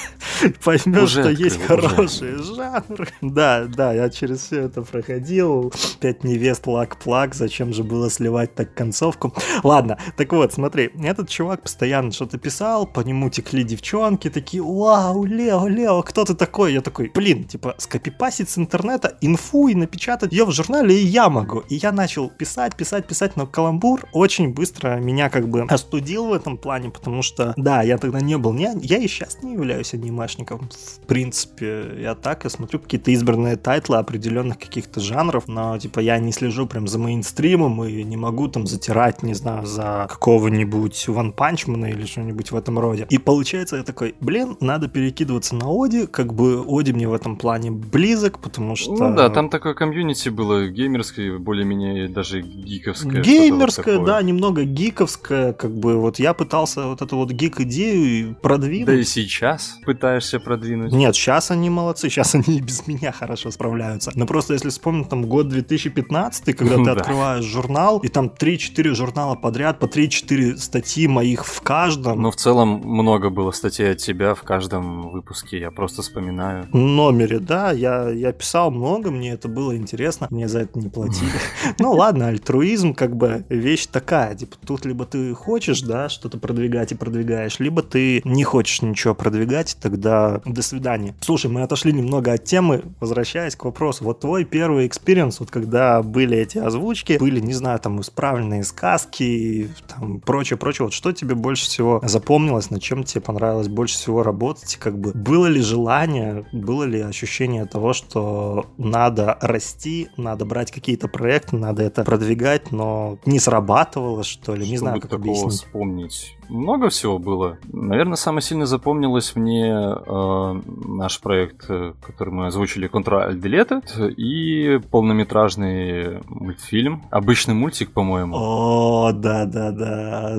поймешь, 0.64 1.10
что 1.10 1.30
есть 1.30 1.60
хорошие 1.62 2.38
жанры. 2.38 3.08
Да, 3.20 3.64
да, 3.66 3.92
я 3.92 4.08
через 4.10 4.40
все 4.40 4.62
это 4.62 4.82
проходил. 4.82 5.72
Пять 6.00 6.24
невест 6.24 6.66
лак-плак, 6.66 7.34
зачем 7.34 7.72
же 7.72 7.82
было 7.82 8.10
сливать 8.10 8.54
так 8.54 8.72
концовку? 8.74 9.34
Ладно, 9.64 9.98
так 10.16 10.32
вот, 10.32 10.52
смотри, 10.52 10.90
этот 11.02 11.28
чувак 11.28 11.62
постоянно 11.62 12.12
что-то 12.12 12.38
писал, 12.38 12.86
по 12.86 13.00
нему 13.00 13.30
текли 13.30 13.64
девчонки, 13.64 14.30
такие, 14.30 14.62
вау, 14.62 15.24
Лео, 15.24 15.66
Лео, 15.88 16.02
кто 16.02 16.24
ты 16.24 16.34
такой? 16.34 16.74
Я 16.74 16.82
такой, 16.82 17.10
блин, 17.14 17.44
типа, 17.44 17.74
скопипастить 17.78 18.50
с 18.50 18.58
интернета 18.58 19.16
инфу 19.22 19.68
и 19.68 19.74
напечатать 19.74 20.32
ее 20.32 20.44
в 20.44 20.50
журнале 20.50 21.00
и 21.00 21.06
я 21.06 21.30
могу. 21.30 21.60
И 21.60 21.76
я 21.76 21.92
начал 21.92 22.28
писать, 22.28 22.76
писать, 22.76 23.06
писать, 23.06 23.36
но 23.36 23.46
каламбур 23.46 24.04
очень 24.12 24.52
быстро 24.52 24.96
меня 24.96 25.30
как 25.30 25.48
бы 25.48 25.62
остудил 25.62 26.26
в 26.26 26.32
этом 26.34 26.58
плане, 26.58 26.90
потому 26.90 27.22
что, 27.22 27.54
да, 27.56 27.82
я 27.82 27.96
тогда 27.96 28.20
не 28.20 28.36
был, 28.36 28.52
не, 28.52 28.70
я 28.82 28.98
и 28.98 29.08
сейчас 29.08 29.42
не 29.42 29.54
являюсь 29.54 29.94
анимешником, 29.94 30.68
в 30.70 31.06
принципе, 31.06 31.94
я 31.98 32.14
так, 32.14 32.44
я 32.44 32.50
смотрю 32.50 32.80
какие-то 32.80 33.10
избранные 33.10 33.56
тайтлы 33.56 33.96
определенных 33.96 34.58
каких-то 34.58 35.00
жанров, 35.00 35.48
но, 35.48 35.78
типа, 35.78 36.00
я 36.00 36.18
не 36.18 36.32
слежу 36.32 36.66
прям 36.66 36.86
за 36.86 36.98
мейнстримом 36.98 37.82
и 37.84 38.02
не 38.02 38.18
могу 38.18 38.48
там 38.48 38.66
затирать, 38.66 39.22
не 39.22 39.32
знаю, 39.32 39.64
за 39.64 40.06
какого-нибудь 40.10 41.06
Punch 41.08 41.66
Man 41.66 41.90
или 41.90 42.04
что-нибудь 42.04 42.50
в 42.50 42.56
этом 42.56 42.78
роде. 42.78 43.06
И 43.08 43.16
получается, 43.16 43.76
я 43.76 43.84
такой, 43.84 44.14
блин, 44.20 44.58
надо 44.60 44.88
перекидываться 44.88 45.54
на 45.54 45.67
Оди, 45.68 46.06
как 46.06 46.34
бы 46.34 46.64
Оди 46.66 46.92
мне 46.92 47.08
в 47.08 47.14
этом 47.14 47.36
плане 47.36 47.70
близок, 47.70 48.38
потому 48.40 48.76
что... 48.76 48.92
Ну 48.92 49.14
да, 49.14 49.28
там 49.28 49.50
такое 49.50 49.74
комьюнити 49.74 50.28
было 50.28 50.68
геймерское, 50.68 51.38
более-менее 51.38 52.08
даже 52.08 52.40
гиковское. 52.40 53.22
Геймерское, 53.22 53.98
вот 53.98 54.06
да, 54.06 54.22
немного 54.22 54.64
гиковское, 54.64 55.52
как 55.52 55.74
бы 55.74 55.96
вот 55.96 56.18
я 56.18 56.34
пытался 56.34 56.86
вот 56.86 57.02
эту 57.02 57.16
вот 57.16 57.30
гик-идею 57.30 58.36
продвинуть. 58.36 58.86
Да 58.86 58.94
и 58.94 59.04
сейчас 59.04 59.78
пытаешься 59.84 60.40
продвинуть. 60.40 60.92
Нет, 60.92 61.14
сейчас 61.14 61.50
они 61.50 61.70
молодцы, 61.70 62.08
сейчас 62.08 62.34
они 62.34 62.58
и 62.58 62.60
без 62.60 62.86
меня 62.86 63.12
хорошо 63.12 63.50
справляются. 63.50 64.12
Но 64.14 64.26
просто 64.26 64.54
если 64.54 64.70
вспомнить 64.70 65.08
там 65.08 65.26
год 65.26 65.48
2015, 65.48 66.56
когда 66.56 66.76
ты 66.84 66.90
открываешь 66.90 67.44
журнал, 67.44 67.98
и 67.98 68.08
там 68.08 68.26
3-4 68.26 68.94
журнала 68.94 69.34
подряд, 69.34 69.78
по 69.78 69.86
3-4 69.86 70.56
статьи 70.56 71.06
моих 71.06 71.44
в 71.46 71.60
каждом. 71.60 72.22
Но 72.22 72.30
в 72.30 72.36
целом 72.36 72.80
много 72.84 73.30
было 73.30 73.50
статей 73.50 73.92
от 73.92 73.98
тебя 73.98 74.34
в 74.34 74.42
каждом 74.42 75.10
выпуске, 75.10 75.57
я 75.58 75.70
просто 75.70 76.02
вспоминаю. 76.02 76.66
Номере, 76.72 77.38
да, 77.38 77.72
я, 77.72 78.08
я 78.10 78.32
писал 78.32 78.70
много, 78.70 79.10
мне 79.10 79.32
это 79.32 79.48
было 79.48 79.76
интересно, 79.76 80.28
мне 80.30 80.48
за 80.48 80.60
это 80.60 80.78
не 80.78 80.88
платили. 80.88 81.28
Ну 81.78 81.92
ладно, 81.92 82.28
альтруизм 82.28 82.94
как 82.94 83.16
бы 83.16 83.44
вещь 83.48 83.86
такая, 83.86 84.34
типа 84.34 84.56
тут 84.64 84.84
либо 84.84 85.04
ты 85.04 85.34
хочешь, 85.34 85.80
да, 85.82 86.08
что-то 86.08 86.38
продвигать 86.38 86.92
и 86.92 86.94
продвигаешь, 86.94 87.58
либо 87.60 87.82
ты 87.82 88.20
не 88.24 88.44
хочешь 88.44 88.82
ничего 88.82 89.14
продвигать, 89.14 89.76
тогда 89.80 90.40
до 90.44 90.62
свидания. 90.62 91.14
Слушай, 91.20 91.50
мы 91.50 91.62
отошли 91.62 91.92
немного 91.92 92.32
от 92.32 92.44
темы, 92.44 92.84
возвращаясь 93.00 93.56
к 93.56 93.64
вопросу, 93.64 94.04
вот 94.04 94.20
твой 94.20 94.44
первый 94.44 94.86
experience, 94.86 95.40
вот 95.40 95.50
когда 95.50 96.02
были 96.02 96.36
эти 96.36 96.58
озвучки, 96.58 97.18
были, 97.18 97.40
не 97.40 97.54
знаю, 97.54 97.78
там 97.78 98.00
исправленные 98.00 98.64
сказки, 98.64 99.70
там 99.86 100.20
прочее, 100.20 100.56
прочее, 100.56 100.86
вот 100.86 100.94
что 100.94 101.12
тебе 101.12 101.34
больше 101.34 101.64
всего 101.64 102.00
запомнилось, 102.04 102.70
на 102.70 102.80
чем 102.80 103.04
тебе 103.04 103.20
понравилось 103.20 103.68
больше 103.68 103.94
всего 103.94 104.22
работать, 104.22 104.76
как 104.76 104.98
бы 104.98 105.12
было 105.12 105.46
ли 105.48 105.60
желание, 105.60 106.46
было 106.52 106.84
ли 106.84 107.00
ощущение 107.00 107.66
того, 107.66 107.92
что 107.92 108.66
надо 108.78 109.36
расти, 109.40 110.08
надо 110.16 110.44
брать 110.44 110.70
какие-то 110.70 111.08
проекты, 111.08 111.56
надо 111.56 111.82
это 111.82 112.04
продвигать, 112.04 112.70
но 112.72 113.18
не 113.26 113.40
срабатывало, 113.40 114.24
что 114.24 114.54
ли? 114.54 114.60
Не 114.60 114.76
Чтобы 114.76 114.78
знаю, 114.78 115.00
как 115.00 115.10
такого 115.10 115.30
объяснить. 115.30 115.52
вспомнить. 115.52 116.34
Много 116.48 116.88
всего 116.88 117.18
было. 117.18 117.58
Наверное, 117.70 118.16
самое 118.16 118.40
сильно 118.40 118.64
запомнилось 118.64 119.36
мне 119.36 119.66
э, 119.68 120.60
наш 120.86 121.20
проект, 121.20 121.66
э, 121.68 121.92
который 122.00 122.32
мы 122.32 122.46
озвучили 122.46 122.88
Contra 122.88 123.32
Deleted, 123.34 124.14
и 124.14 124.78
полнометражный 124.90 126.20
мультфильм. 126.26 127.02
Обычный 127.10 127.52
мультик, 127.54 127.90
по-моему. 127.92 128.34
О, 128.36 129.12
да-да-да. 129.12 130.38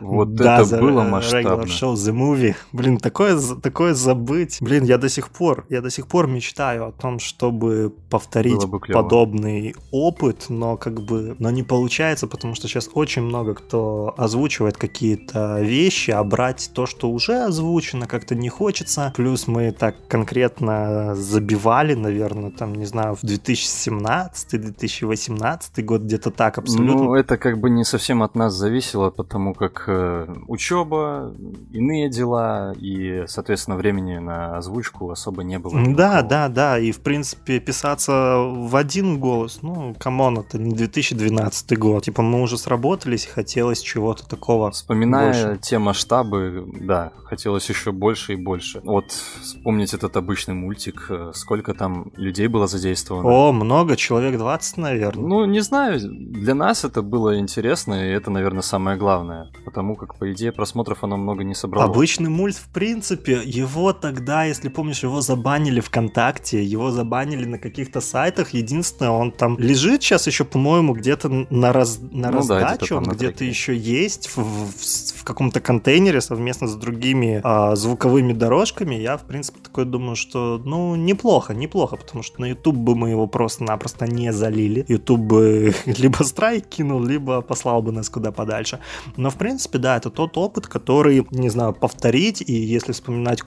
Вот 0.00 0.34
да, 0.34 0.60
это 0.60 0.76
было 0.78 1.00
Regular 1.00 1.10
масштабно. 1.10 1.64
Show 1.64 1.94
The 1.94 2.12
Movie. 2.14 2.54
Блин, 2.72 2.98
такое, 2.98 3.36
такое 3.62 3.94
забыть. 4.32 4.58
Блин, 4.60 4.84
я 4.84 4.98
до 4.98 5.08
сих 5.08 5.30
пор, 5.30 5.64
я 5.68 5.80
до 5.80 5.90
сих 5.90 6.06
пор 6.06 6.26
мечтаю 6.26 6.88
о 6.88 6.92
том, 6.92 7.18
чтобы 7.18 7.92
повторить 8.10 8.66
бы 8.66 8.80
подобный 8.80 9.74
опыт, 9.90 10.46
но 10.48 10.76
как 10.76 11.02
бы, 11.02 11.36
но 11.38 11.50
не 11.50 11.62
получается, 11.62 12.26
потому 12.26 12.54
что 12.54 12.68
сейчас 12.68 12.90
очень 12.94 13.22
много 13.22 13.54
кто 13.54 14.14
озвучивает 14.16 14.76
какие-то 14.76 15.60
вещи, 15.60 16.10
а 16.10 16.22
брать 16.24 16.70
то, 16.74 16.86
что 16.86 17.10
уже 17.10 17.44
озвучено, 17.44 18.06
как-то 18.06 18.34
не 18.34 18.48
хочется. 18.48 19.12
Плюс 19.16 19.46
мы 19.46 19.72
так 19.72 19.96
конкретно 20.08 21.14
забивали, 21.14 21.94
наверное, 21.94 22.50
там, 22.50 22.74
не 22.74 22.86
знаю, 22.86 23.14
в 23.14 23.24
2017-2018 23.24 25.82
год, 25.82 26.02
где-то 26.02 26.30
так 26.30 26.58
абсолютно. 26.58 27.04
Ну, 27.04 27.14
это 27.14 27.36
как 27.36 27.58
бы 27.58 27.70
не 27.70 27.84
совсем 27.84 28.22
от 28.22 28.34
нас 28.34 28.54
зависело, 28.54 29.10
потому 29.10 29.54
как 29.54 29.84
э, 29.86 30.26
учеба, 30.48 31.32
иные 31.72 32.10
дела, 32.10 32.74
и, 32.78 33.24
соответственно, 33.26 33.76
времени 33.76 34.18
на 34.22 34.56
озвучку 34.56 35.10
особо 35.10 35.42
не 35.42 35.58
было. 35.58 35.74
Да, 35.74 35.80
никакого. 35.80 36.22
да, 36.22 36.48
да, 36.48 36.78
и 36.78 36.92
в 36.92 37.00
принципе 37.00 37.60
писаться 37.60 38.36
в 38.38 38.74
один 38.76 39.18
голос, 39.18 39.58
ну, 39.62 39.94
come 39.98 40.21
on, 40.21 40.38
это 40.38 40.58
не 40.58 40.74
2012 40.74 41.78
год. 41.78 42.04
Типа 42.04 42.22
мы 42.22 42.42
уже 42.42 42.58
сработались, 42.58 43.26
хотелось 43.26 43.80
чего-то 43.80 44.26
такого 44.26 44.70
Вспоминая 44.70 45.46
больше. 45.48 45.60
те 45.62 45.78
масштабы, 45.78 46.66
да, 46.80 47.12
хотелось 47.24 47.68
еще 47.68 47.92
больше 47.92 48.34
и 48.34 48.36
больше. 48.36 48.80
Вот 48.84 49.10
вспомнить 49.10 49.94
этот 49.94 50.16
обычный 50.16 50.54
мультик, 50.54 51.06
э, 51.08 51.32
сколько 51.34 51.74
там 51.74 52.12
людей 52.16 52.46
было 52.46 52.66
задействовано. 52.66 53.28
О, 53.28 53.52
много, 53.52 53.96
человек 53.96 54.38
20, 54.38 54.76
наверное. 54.76 55.24
Ну, 55.24 55.44
не 55.44 55.60
знаю, 55.60 55.98
для 56.00 56.54
нас 56.54 56.84
это 56.84 57.02
было 57.02 57.38
интересно, 57.38 57.94
и 57.94 58.10
это, 58.10 58.30
наверное, 58.30 58.62
самое 58.62 58.96
главное. 58.96 59.50
Потому 59.64 59.96
как, 59.96 60.16
по 60.16 60.32
идее, 60.32 60.52
просмотров 60.52 61.04
оно 61.04 61.16
много 61.16 61.44
не 61.44 61.54
собрало. 61.54 61.90
Обычный 61.90 62.30
мульт, 62.30 62.56
в 62.56 62.68
принципе, 62.68 63.40
его 63.44 63.92
тогда, 64.12 64.44
если 64.44 64.68
помнишь, 64.68 65.02
его 65.02 65.22
забанили 65.22 65.80
ВКонтакте, 65.80 66.62
его 66.62 66.90
забанили 66.90 67.46
на 67.46 67.58
каких-то 67.58 68.00
сайтах. 68.02 68.50
Единственное, 68.50 69.10
он 69.10 69.32
там 69.32 69.58
лежит 69.58 70.02
сейчас 70.02 70.26
еще, 70.26 70.44
по-моему, 70.44 70.92
где-то 70.92 71.46
на, 71.50 71.72
раз, 71.72 71.98
на 71.98 72.30
Ну 72.30 72.46
да, 72.46 72.60
раздачу, 72.60 72.94
там 72.96 72.98
он 72.98 73.04
где-то 73.14 73.44
еще 73.44 73.74
есть 73.74 74.28
в, 74.36 74.36
в- 74.36 75.20
в 75.20 75.24
каком-то 75.24 75.60
контейнере 75.60 76.20
совместно 76.20 76.66
с 76.66 76.74
другими 76.74 77.40
а, 77.42 77.74
звуковыми 77.74 78.34
дорожками. 78.34 78.96
Я, 78.96 79.16
в 79.16 79.22
принципе, 79.22 79.60
такой 79.62 79.86
думаю, 79.86 80.16
что, 80.16 80.60
ну, 80.62 80.94
неплохо, 80.94 81.54
неплохо, 81.54 81.96
потому 81.96 82.22
что 82.22 82.40
на 82.42 82.46
YouTube 82.50 82.76
бы 82.76 82.94
мы 82.94 83.10
его 83.10 83.26
просто-напросто 83.26 84.06
не 84.06 84.30
залили. 84.32 84.84
YouTube 84.88 85.20
бы 85.20 85.74
либо 85.86 86.22
страйк 86.22 86.66
кинул, 86.66 87.02
либо 87.02 87.40
послал 87.40 87.80
бы 87.80 87.92
нас 87.92 88.10
куда 88.10 88.30
подальше. 88.30 88.78
Но, 89.16 89.30
в 89.30 89.36
принципе, 89.36 89.78
да, 89.78 89.96
это 89.96 90.10
тот 90.10 90.36
опыт, 90.36 90.66
который, 90.66 91.26
не 91.30 91.48
знаю, 91.48 91.72
повторить, 91.72 92.42
и 92.46 92.52
если 92.52 92.92
вспоминать 92.92 93.40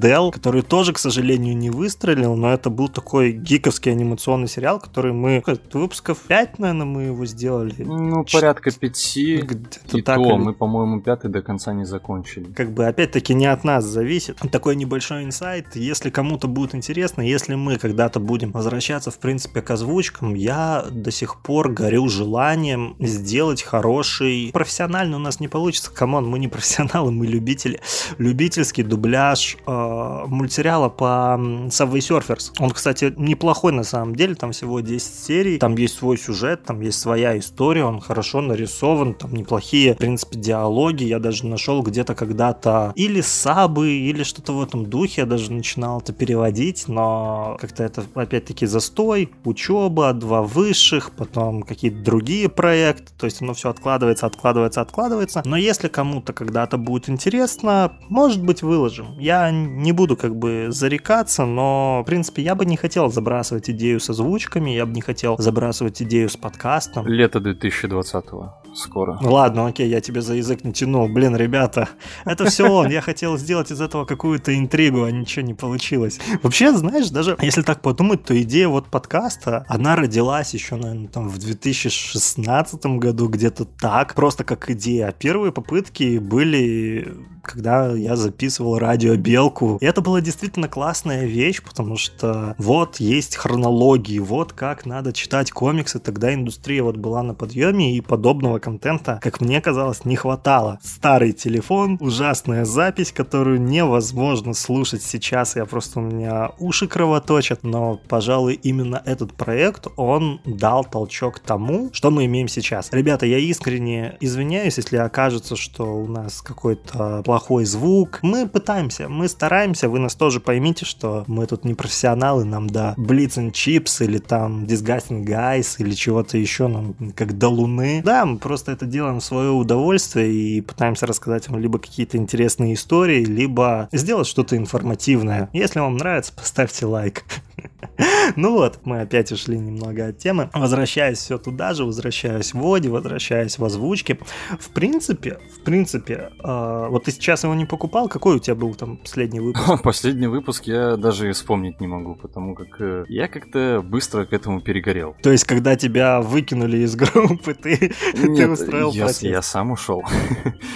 Ctrl-Alt-Del, 0.00 0.32
который 0.32 0.62
тоже, 0.62 0.92
к 0.92 0.98
сожалению, 0.98 1.56
не 1.56 1.70
выстрелил, 1.70 2.34
но 2.36 2.52
это 2.52 2.70
был 2.70 2.88
такой 2.88 3.32
гиковский 3.32 3.92
анимационный 3.92 4.48
сериал, 4.48 4.80
который 4.80 5.12
мы, 5.12 5.42
выпусков 5.72 6.18
5, 6.18 6.58
наверное, 6.58 6.86
мы 6.86 7.02
его 7.04 7.24
сделали. 7.26 7.82
Ну, 7.82 8.24
порядка 8.30 8.70
пяти. 8.70 9.36
Где-то 9.38 9.98
И 9.98 10.02
так, 10.02 10.16
то, 10.16 10.22
или- 10.24 10.36
мы, 10.36 10.52
по-моему, 10.54 11.00
пятый 11.00 11.30
до 11.30 11.42
конца 11.42 11.72
не 11.72 11.84
закончили. 11.84 12.52
как 12.52 12.72
бы 12.72 12.86
опять-таки 12.86 13.34
не 13.34 13.46
от 13.46 13.64
нас 13.64 13.84
зависит. 13.84 14.38
Такой 14.50 14.76
небольшой 14.76 15.24
инсайт. 15.24 15.76
Если 15.76 16.10
кому-то 16.10 16.48
будет 16.48 16.74
интересно, 16.74 17.22
если 17.22 17.54
мы 17.54 17.76
когда-то 17.76 18.20
будем 18.20 18.52
возвращаться, 18.52 19.10
в 19.10 19.18
принципе, 19.18 19.62
к 19.62 19.70
озвучкам, 19.70 20.34
я 20.34 20.84
до 20.90 21.10
сих 21.10 21.40
пор 21.42 21.70
горю 21.70 22.08
желанием 22.08 22.96
сделать 22.98 23.62
хороший... 23.62 24.50
Профессионально 24.52 25.16
у 25.16 25.20
нас 25.20 25.40
не 25.40 25.48
получится. 25.48 25.90
Come 25.92 26.13
on, 26.13 26.28
мы 26.28 26.38
не 26.38 26.48
профессионалы, 26.48 27.10
мы 27.12 27.26
любители. 27.26 27.80
Любительский 28.18 28.82
дубляж 28.82 29.56
э, 29.66 29.81
мультсериала 30.26 30.88
по 30.88 31.36
Subway 31.68 31.98
Surfers. 31.98 32.52
Он, 32.58 32.70
кстати, 32.70 33.12
неплохой 33.16 33.72
на 33.72 33.84
самом 33.84 34.14
деле. 34.14 34.34
Там 34.34 34.52
всего 34.52 34.80
10 34.80 35.14
серий. 35.14 35.58
Там 35.58 35.76
есть 35.76 35.96
свой 35.96 36.18
сюжет, 36.18 36.64
там 36.64 36.80
есть 36.80 36.98
своя 36.98 37.38
история. 37.38 37.84
Он 37.84 38.00
хорошо 38.00 38.40
нарисован. 38.40 39.14
Там 39.14 39.34
неплохие, 39.34 39.94
в 39.94 39.98
принципе, 39.98 40.38
диалоги. 40.38 41.04
Я 41.04 41.18
даже 41.18 41.46
нашел 41.46 41.82
где-то 41.82 42.14
когда-то 42.14 42.92
или 42.96 43.20
сабы, 43.20 43.90
или 43.92 44.22
что-то 44.22 44.52
в 44.52 44.62
этом 44.62 44.86
духе. 44.86 45.22
Я 45.22 45.26
даже 45.26 45.52
начинал 45.52 46.00
это 46.00 46.12
переводить, 46.12 46.88
но 46.88 47.56
как-то 47.60 47.84
это 47.84 48.04
опять-таки 48.14 48.66
застой, 48.66 49.30
учеба, 49.44 50.12
два 50.12 50.42
высших, 50.42 51.12
потом 51.12 51.62
какие-то 51.62 51.98
другие 52.02 52.48
проекты. 52.48 53.12
То 53.18 53.26
есть 53.26 53.42
оно 53.42 53.54
все 53.54 53.70
откладывается, 53.70 54.26
откладывается, 54.26 54.80
откладывается. 54.80 55.42
Но 55.44 55.56
если 55.56 55.88
кому-то 55.88 56.32
когда-то 56.32 56.78
будет 56.78 57.08
интересно, 57.08 57.92
может 58.08 58.42
быть, 58.42 58.62
выложим. 58.62 59.18
Я 59.18 59.50
не 59.62 59.92
буду 59.92 60.16
как 60.16 60.36
бы 60.36 60.66
зарекаться, 60.70 61.46
но, 61.46 62.02
в 62.02 62.06
принципе, 62.06 62.42
я 62.42 62.54
бы 62.54 62.64
не 62.64 62.76
хотел 62.76 63.10
забрасывать 63.10 63.70
идею 63.70 64.00
с 64.00 64.10
озвучками, 64.10 64.70
я 64.70 64.86
бы 64.86 64.92
не 64.92 65.00
хотел 65.00 65.36
забрасывать 65.38 66.02
идею 66.02 66.28
с 66.28 66.36
подкастом. 66.36 67.06
Лето 67.06 67.38
2020-го. 67.38 68.61
Скоро. 68.74 69.18
Ладно, 69.20 69.66
окей, 69.66 69.88
я 69.88 70.00
тебе 70.00 70.22
за 70.22 70.34
язык 70.34 70.64
не 70.64 70.72
тянул. 70.72 71.08
Блин, 71.08 71.36
ребята, 71.36 71.88
это 72.24 72.46
все 72.46 72.68
он. 72.68 72.90
Я 72.90 73.00
хотел 73.00 73.36
сделать 73.38 73.70
из 73.70 73.80
этого 73.80 74.04
какую-то 74.04 74.56
интригу, 74.56 75.04
а 75.04 75.10
ничего 75.10 75.44
не 75.44 75.54
получилось. 75.54 76.18
Вообще, 76.42 76.72
знаешь, 76.72 77.10
даже 77.10 77.36
если 77.40 77.62
так 77.62 77.82
подумать, 77.82 78.24
то 78.24 78.40
идея 78.42 78.68
вот 78.68 78.86
подкаста, 78.86 79.64
она 79.68 79.96
родилась 79.96 80.54
еще, 80.54 80.76
наверное, 80.76 81.08
там 81.08 81.28
в 81.28 81.38
2016 81.38 82.86
году, 82.86 83.28
где-то 83.28 83.64
так, 83.64 84.14
просто 84.14 84.44
как 84.44 84.70
идея. 84.70 85.08
А 85.08 85.12
Первые 85.12 85.52
попытки 85.52 86.18
были, 86.18 87.14
когда 87.42 87.92
я 87.92 88.16
записывал 88.16 88.78
радио 88.78 89.16
Белку. 89.16 89.78
И 89.80 89.84
это 89.84 90.00
была 90.00 90.20
действительно 90.20 90.68
классная 90.68 91.26
вещь, 91.26 91.62
потому 91.62 91.96
что 91.96 92.54
вот 92.58 92.96
есть 92.96 93.36
хронологии, 93.36 94.18
вот 94.18 94.52
как 94.52 94.86
надо 94.86 95.12
читать 95.12 95.50
комиксы. 95.50 95.98
Тогда 95.98 96.34
индустрия 96.34 96.82
вот 96.82 96.96
была 96.96 97.22
на 97.22 97.34
подъеме, 97.34 97.96
и 97.96 98.00
подобного 98.00 98.58
контента, 98.62 99.18
как 99.22 99.40
мне 99.40 99.60
казалось, 99.60 100.04
не 100.04 100.16
хватало. 100.16 100.78
Старый 100.82 101.32
телефон, 101.32 101.98
ужасная 102.00 102.64
запись, 102.64 103.12
которую 103.12 103.60
невозможно 103.60 104.54
слушать 104.54 105.02
сейчас. 105.02 105.56
Я 105.56 105.66
просто 105.66 106.00
у 106.00 106.02
меня 106.02 106.52
уши 106.58 106.86
кровоточат, 106.86 107.64
но, 107.64 108.00
пожалуй, 108.08 108.54
именно 108.54 109.02
этот 109.04 109.34
проект, 109.34 109.88
он 109.96 110.40
дал 110.46 110.84
толчок 110.84 111.40
тому, 111.40 111.90
что 111.92 112.10
мы 112.10 112.24
имеем 112.26 112.48
сейчас. 112.48 112.88
Ребята, 112.92 113.26
я 113.26 113.38
искренне 113.38 114.16
извиняюсь, 114.20 114.78
если 114.78 114.96
окажется, 114.96 115.56
что 115.56 115.84
у 115.84 116.06
нас 116.06 116.40
какой-то 116.40 117.22
плохой 117.24 117.64
звук. 117.64 118.20
Мы 118.22 118.48
пытаемся, 118.48 119.08
мы 119.08 119.28
стараемся, 119.28 119.88
вы 119.88 119.98
нас 119.98 120.14
тоже 120.14 120.40
поймите, 120.40 120.84
что 120.84 121.24
мы 121.26 121.46
тут 121.46 121.64
не 121.64 121.74
профессионалы, 121.74 122.44
нам 122.44 122.68
до 122.70 122.94
Blitz 122.96 123.38
and 123.38 123.50
Chips 123.50 124.04
или 124.04 124.18
там 124.18 124.64
Disgusting 124.64 125.24
Guys 125.24 125.76
или 125.78 125.92
чего-то 125.92 126.38
еще, 126.38 126.68
нам 126.68 126.94
как 127.16 127.36
до 127.36 127.48
Луны. 127.48 128.02
Да, 128.04 128.24
мы 128.24 128.38
просто 128.38 128.51
это 128.72 128.86
делаем 128.86 129.20
в 129.20 129.24
свое 129.24 129.50
удовольствие 129.50 130.32
и 130.32 130.60
пытаемся 130.60 131.06
рассказать 131.06 131.48
вам 131.48 131.60
либо 131.60 131.78
какие-то 131.78 132.16
интересные 132.16 132.74
истории, 132.74 133.24
либо 133.24 133.88
сделать 133.92 134.26
что-то 134.26 134.56
информативное. 134.56 135.48
Если 135.52 135.80
вам 135.80 135.96
нравится, 135.96 136.32
поставьте 136.36 136.86
лайк. 136.86 137.24
Ну 138.36 138.52
вот, 138.54 138.80
мы 138.84 139.00
опять 139.02 139.32
ушли 139.32 139.58
немного 139.58 140.06
от 140.08 140.18
темы. 140.18 140.48
Возвращаясь 140.54 141.18
все 141.18 141.38
туда 141.38 141.74
же, 141.74 141.84
возвращаясь 141.84 142.54
в 142.54 142.58
Воде, 142.58 142.88
возвращаясь 142.88 143.58
в 143.58 143.64
озвучке. 143.64 144.18
В 144.58 144.70
принципе, 144.70 145.38
в 145.54 145.60
принципе, 145.64 146.30
э, 146.42 146.86
вот 146.88 147.04
ты 147.04 147.10
сейчас 147.10 147.44
его 147.44 147.54
не 147.54 147.64
покупал, 147.66 148.08
какой 148.08 148.36
у 148.36 148.38
тебя 148.38 148.54
был 148.54 148.74
там 148.74 148.96
последний 148.96 149.40
выпуск? 149.40 149.82
Последний 149.82 150.26
выпуск 150.26 150.64
я 150.64 150.96
даже 150.96 151.28
и 151.28 151.32
вспомнить 151.32 151.80
не 151.80 151.86
могу, 151.86 152.14
потому 152.14 152.54
как 152.54 152.80
э, 152.80 153.04
я 153.08 153.28
как-то 153.28 153.82
быстро 153.84 154.24
к 154.24 154.32
этому 154.32 154.60
перегорел. 154.60 155.14
То 155.22 155.30
есть, 155.30 155.44
когда 155.44 155.76
тебя 155.76 156.20
выкинули 156.20 156.78
из 156.78 156.94
группы, 156.96 157.54
ты, 157.54 157.92
ты 158.12 158.28
Нет, 158.28 158.50
устроил 158.50 158.92
я, 158.92 159.04
протест? 159.04 159.22
я 159.22 159.42
сам 159.42 159.72
ушел. 159.72 160.02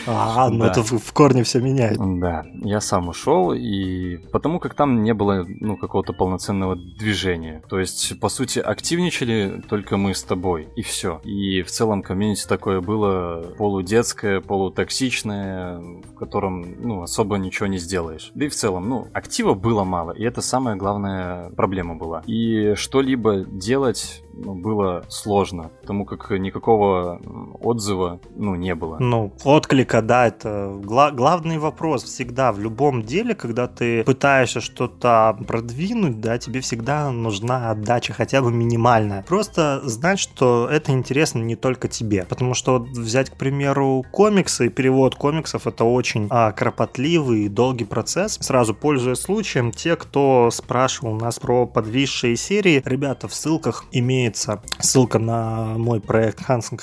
А, 0.07 0.49
ну 0.51 0.59
Да. 0.65 0.71
это 0.71 0.83
в, 0.83 0.99
в 0.99 1.13
корне 1.13 1.43
все 1.43 1.61
меняет. 1.61 1.99
Да, 2.21 2.45
я 2.63 2.81
сам 2.81 3.09
ушел, 3.09 3.53
и 3.53 4.19
потому 4.33 4.59
как 4.61 4.75
там 4.75 5.03
не 5.03 5.15
было 5.15 5.45
ну, 5.49 5.77
какого-то 5.77 6.13
полноценного 6.13 6.76
движение. 6.77 7.63
То 7.69 7.79
есть, 7.79 8.19
по 8.21 8.29
сути, 8.29 8.59
активничали 8.59 9.63
только 9.69 9.97
мы 9.97 10.15
с 10.15 10.23
тобой, 10.23 10.69
и 10.77 10.83
все. 10.83 11.21
И 11.25 11.63
в 11.63 11.71
целом 11.71 12.03
комьюнити 12.03 12.47
такое 12.47 12.81
было 12.81 13.55
полудетское, 13.59 14.41
полутоксичное, 14.41 15.79
в 15.79 16.15
котором, 16.15 16.75
ну, 16.81 17.03
особо 17.03 17.37
ничего 17.37 17.67
не 17.67 17.79
сделаешь. 17.79 18.31
Да 18.35 18.47
и 18.47 18.49
в 18.49 18.55
целом, 18.55 18.89
ну, 18.89 19.09
актива 19.13 19.55
было 19.55 19.85
мало, 19.85 20.13
и 20.13 20.23
это 20.23 20.41
самая 20.41 20.77
главная 20.77 21.51
проблема 21.51 21.95
была. 21.95 22.23
И 22.27 22.75
что-либо 22.75 23.45
делать 23.45 24.23
ну, 24.37 24.55
было 24.55 25.05
сложно, 25.09 25.71
потому 25.81 26.05
как 26.05 26.31
никакого 26.31 27.21
отзыва 27.61 28.21
ну, 28.35 28.55
не 28.55 28.75
было. 28.75 28.99
Ну, 28.99 29.33
отклика, 29.45 30.03
да, 30.03 30.27
это 30.27 30.79
гла- 30.83 31.11
главный 31.11 31.59
вопрос 31.59 32.05
всегда 32.05 32.53
в 32.53 32.61
любом 32.61 33.03
деле, 33.03 33.35
когда 33.35 33.67
ты 33.67 34.05
пытаешься 34.05 34.61
что-то 34.61 35.39
продвинуть, 35.47 36.21
да, 36.21 36.39
тебе 36.39 36.61
всегда 36.67 37.13
нужна 37.13 37.71
отдача 37.71 38.13
хотя 38.13 38.43
бы 38.43 38.51
минимальная. 38.51 39.23
Просто 39.23 39.81
знать, 39.85 40.19
что 40.19 40.69
это 40.69 40.91
интересно 40.91 41.39
не 41.39 41.55
только 41.55 41.87
тебе. 41.87 42.25
Потому 42.29 42.55
что 42.55 42.81
взять, 42.81 43.31
к 43.31 43.37
примеру, 43.37 44.05
комиксы, 44.11 44.69
перевод 44.69 45.15
комиксов 45.15 45.67
это 45.69 45.85
очень 45.85 46.27
а, 46.31 46.51
кропотливый 46.51 47.45
и 47.45 47.49
долгий 47.49 47.85
процесс. 47.85 48.39
Сразу 48.41 48.75
пользуясь 48.75 49.19
случаем, 49.19 49.71
те, 49.71 49.95
кто 49.95 50.51
спрашивал 50.53 51.15
нас 51.15 51.39
про 51.39 51.67
подвисшие 51.67 52.37
серии, 52.37 52.83
ребята, 52.85 53.29
в 53.29 53.35
ссылках 53.35 53.85
имеется 53.93 54.61
ссылка 54.81 55.21
на 55.21 55.79
мой 55.79 56.01
проект 56.01 56.45
Хансман... 56.45 56.81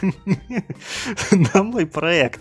на 1.54 1.62
мой 1.64 1.86
проект 1.86 2.40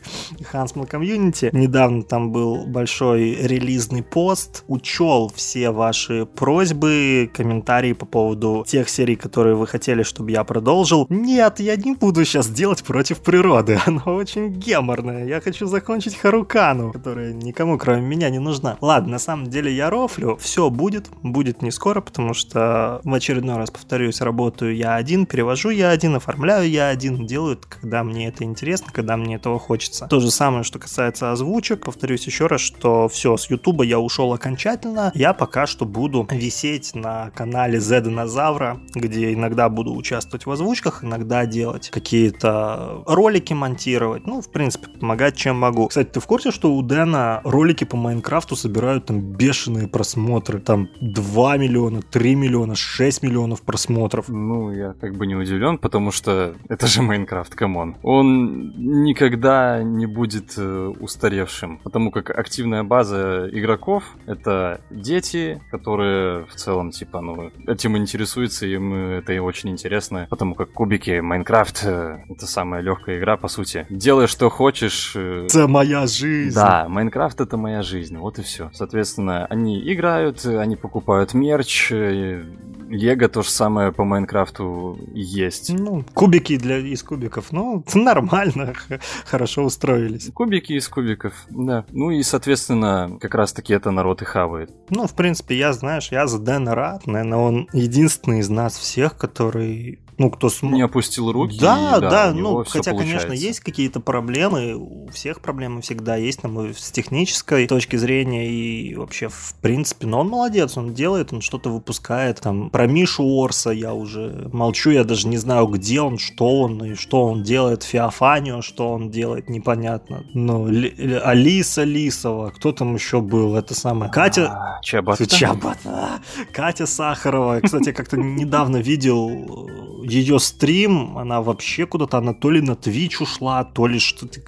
Хансман 0.51 0.85
Community. 0.85 1.49
Недавно 1.53 2.03
там 2.03 2.31
был 2.31 2.67
большой 2.67 3.33
релизный 3.35 4.03
пост. 4.03 4.63
Учел 4.67 5.31
все 5.35 5.71
ваши 5.71 5.86
просьбы, 6.35 7.29
комментарии 7.33 7.93
по 7.93 8.05
поводу 8.05 8.63
тех 8.67 8.89
серий, 8.89 9.15
которые 9.15 9.55
вы 9.55 9.67
хотели, 9.67 10.03
чтобы 10.03 10.31
я 10.31 10.43
продолжил. 10.43 11.05
Нет, 11.09 11.59
я 11.59 11.75
не 11.75 11.95
буду 11.95 12.23
сейчас 12.23 12.47
делать 12.47 12.83
против 12.83 13.19
природы. 13.19 13.79
Она 13.85 14.03
очень 14.05 14.49
геморная. 14.53 15.25
Я 15.25 15.41
хочу 15.41 15.67
закончить 15.67 16.15
Харукану, 16.15 16.93
которая 16.93 17.33
никому, 17.33 17.77
кроме 17.77 18.01
меня, 18.01 18.29
не 18.29 18.39
нужна. 18.39 18.77
Ладно, 18.81 19.13
на 19.13 19.19
самом 19.19 19.47
деле 19.47 19.75
я 19.75 19.89
рофлю. 19.89 20.37
Все 20.39 20.69
будет. 20.69 21.09
Будет 21.21 21.61
не 21.61 21.71
скоро, 21.71 22.01
потому 22.01 22.33
что 22.33 23.01
в 23.03 23.13
очередной 23.13 23.57
раз 23.57 23.71
повторюсь, 23.71 24.21
работаю 24.21 24.75
я 24.75 24.95
один, 24.95 25.25
перевожу 25.25 25.69
я 25.69 25.89
один, 25.89 26.15
оформляю 26.15 26.69
я 26.69 26.87
один, 26.87 27.25
делаю 27.25 27.57
когда 27.69 28.03
мне 28.03 28.27
это 28.27 28.43
интересно, 28.43 28.87
когда 28.91 29.17
мне 29.17 29.35
этого 29.35 29.59
хочется. 29.59 30.07
То 30.07 30.19
же 30.19 30.31
самое, 30.31 30.63
что 30.63 30.79
касается 30.79 31.31
озвучек, 31.31 31.85
повторюсь 31.85 32.25
еще 32.25 32.47
раз, 32.47 32.61
что 32.61 33.07
все, 33.07 33.37
с 33.37 33.49
Ютуба 33.49 33.83
я 33.83 33.99
ушел 33.99 34.33
окончательно, 34.33 35.11
я 35.15 35.33
пока 35.33 35.66
что 35.67 35.85
буду 35.85 36.27
висеть 36.31 36.95
на 36.95 37.31
канале 37.31 37.79
Z 37.79 38.01
Динозавра, 38.01 38.79
где 38.93 39.33
иногда 39.33 39.69
буду 39.69 39.93
участвовать 39.93 40.45
в 40.45 40.51
озвучках, 40.51 41.03
иногда 41.03 41.45
делать 41.45 41.89
какие-то 41.89 43.03
ролики 43.05 43.53
монтировать, 43.53 44.25
ну, 44.25 44.41
в 44.41 44.51
принципе, 44.51 44.87
помогать 44.87 45.35
чем 45.35 45.57
могу. 45.57 45.87
Кстати, 45.87 46.09
ты 46.09 46.19
в 46.19 46.25
курсе, 46.25 46.51
что 46.51 46.73
у 46.73 46.81
Дэна 46.81 47.41
ролики 47.43 47.83
по 47.83 47.97
Майнкрафту 47.97 48.55
собирают 48.55 49.05
там 49.05 49.21
бешеные 49.21 49.87
просмотры, 49.87 50.59
там 50.59 50.89
2 51.01 51.57
миллиона, 51.57 52.01
3 52.01 52.35
миллиона, 52.35 52.75
6 52.75 53.23
миллионов 53.23 53.61
просмотров. 53.61 54.29
Ну, 54.29 54.71
я 54.71 54.93
как 54.93 55.15
бы 55.15 55.27
не 55.27 55.35
удивлен, 55.35 55.77
потому 55.77 56.11
что 56.11 56.55
это 56.69 56.87
же 56.87 57.01
Майнкрафт, 57.01 57.55
come 57.55 57.78
on. 57.78 57.95
Он 58.03 58.73
никогда 58.77 59.83
не 59.83 60.05
будет 60.05 60.53
э, 60.57 60.93
устаревшим, 60.99 61.79
потому 61.79 62.11
как 62.11 62.29
активная 62.29 62.83
база 62.83 63.49
игроков— 63.51 64.03
это 64.25 64.81
дети, 64.89 65.56
которые 65.71 66.45
в 66.45 66.55
целом, 66.55 66.91
типа, 66.91 67.21
ну, 67.21 67.51
этим 67.67 67.97
интересуются, 67.97 68.65
им 68.65 68.93
это 68.93 69.33
и 69.33 69.39
очень 69.39 69.69
интересно, 69.69 70.27
потому 70.29 70.55
как 70.55 70.71
кубики 70.71 71.19
Майнкрафт 71.19 71.83
э,— 71.83 72.19
это 72.29 72.45
самая 72.45 72.81
легкая 72.81 73.19
игра, 73.19 73.37
по 73.37 73.47
сути. 73.47 73.85
Делай, 73.89 74.27
что 74.27 74.49
хочешь. 74.49 75.13
Э... 75.15 75.45
Это 75.45 75.67
моя 75.67 76.07
жизнь. 76.07 76.55
Да, 76.55 76.87
Майнкрафт— 76.89 77.39
это 77.41 77.57
моя 77.57 77.81
жизнь, 77.81 78.17
вот 78.17 78.39
и 78.39 78.43
все. 78.43 78.69
Соответственно, 78.73 79.45
они 79.45 79.81
играют, 79.93 80.45
они 80.45 80.75
покупают 80.75 81.33
мерч, 81.33 81.91
э, 81.91 82.43
Лего 82.89 83.27
то 83.27 83.41
же 83.41 83.49
самое 83.49 83.91
по 83.91 84.03
Майнкрафту 84.03 84.99
есть. 85.13 85.71
Ну, 85.71 86.03
кубики 86.13 86.57
для 86.57 86.77
из 86.77 87.03
кубиков. 87.03 87.51
Ну, 87.51 87.83
нормально, 87.93 88.73
хорошо 89.25 89.63
устроились. 89.63 90.29
Кубики 90.33 90.73
из 90.73 90.87
кубиков, 90.87 91.33
да. 91.49 91.85
Ну 91.91 92.11
и, 92.11 92.23
соответственно, 92.23 93.17
как 93.19 93.35
раз-таки 93.35 93.73
это 93.73 93.91
народ 93.91 94.21
и 94.21 94.25
хавает. 94.25 94.71
Ну, 94.89 95.07
в 95.07 95.15
принципе, 95.15 95.57
я, 95.57 95.73
знаешь, 95.73 96.09
я 96.11 96.27
за 96.27 96.39
Дэна 96.39 96.75
рад. 96.75 97.07
Наверное, 97.07 97.39
он 97.39 97.67
единственный 97.73 98.39
из 98.39 98.49
нас 98.49 98.77
всех, 98.77 99.17
который 99.17 99.99
ну, 100.17 100.31
кто 100.31 100.49
см... 100.49 100.75
Не 100.75 100.81
опустил 100.81 101.31
руки. 101.31 101.59
Да, 101.59 101.97
и, 101.97 102.01
да, 102.01 102.09
да 102.09 102.33
ну, 102.33 102.63
хотя, 102.63 102.91
получается. 102.91 103.27
конечно, 103.27 103.33
есть 103.33 103.59
какие-то 103.59 103.99
проблемы, 103.99 104.75
у 104.75 105.09
всех 105.11 105.41
проблемы 105.41 105.81
всегда 105.81 106.15
есть, 106.15 106.41
там, 106.41 106.73
с 106.73 106.91
технической 106.91 107.67
точки 107.67 107.97
зрения 107.97 108.49
и 108.49 108.95
вообще, 108.95 109.29
в 109.29 109.53
принципе, 109.61 110.07
но 110.07 110.21
он 110.21 110.29
молодец, 110.29 110.75
он 110.75 110.93
делает, 110.93 111.33
он 111.33 111.41
что-то 111.41 111.69
выпускает, 111.69 112.41
там, 112.41 112.71
про 112.71 112.87
Мишу 112.87 113.23
Орса 113.23 113.69
я 113.69 113.93
уже 113.93 114.49
молчу, 114.51 114.89
я 114.89 115.03
даже 115.03 115.27
не 115.27 115.37
знаю, 115.37 115.67
где 115.67 116.01
он, 116.01 116.17
что 116.17 116.61
он, 116.61 116.83
и 116.83 116.95
что 116.95 117.25
он 117.25 117.43
делает, 117.43 117.83
Феофанио, 117.83 118.61
что 118.61 118.91
он 118.91 119.11
делает, 119.11 119.49
непонятно. 119.49 120.25
Ну, 120.33 120.67
Ли, 120.67 120.95
Алиса 121.23 121.83
Лисова, 121.83 122.49
кто 122.49 122.71
там 122.71 122.95
еще 122.95 123.21
был, 123.21 123.55
это 123.55 123.75
самое, 123.75 124.11
Катя... 124.11 124.47
А, 124.49 124.81
Чабата. 124.81 125.27
Чабата. 125.27 126.21
Катя 126.51 126.87
Сахарова, 126.87 127.59
кстати, 127.61 127.91
как-то 127.91 128.17
недавно 128.17 128.77
видел 128.77 129.69
ее 130.09 130.39
стрим, 130.39 131.17
она 131.17 131.41
вообще 131.41 131.85
куда-то, 131.85 132.17
она 132.17 132.33
то 132.33 132.49
ли 132.49 132.61
на 132.61 132.71
Twitch 132.71 133.21
ушла, 133.21 133.63
то 133.63 133.87
ли 133.87 133.99
что-то... 133.99 134.39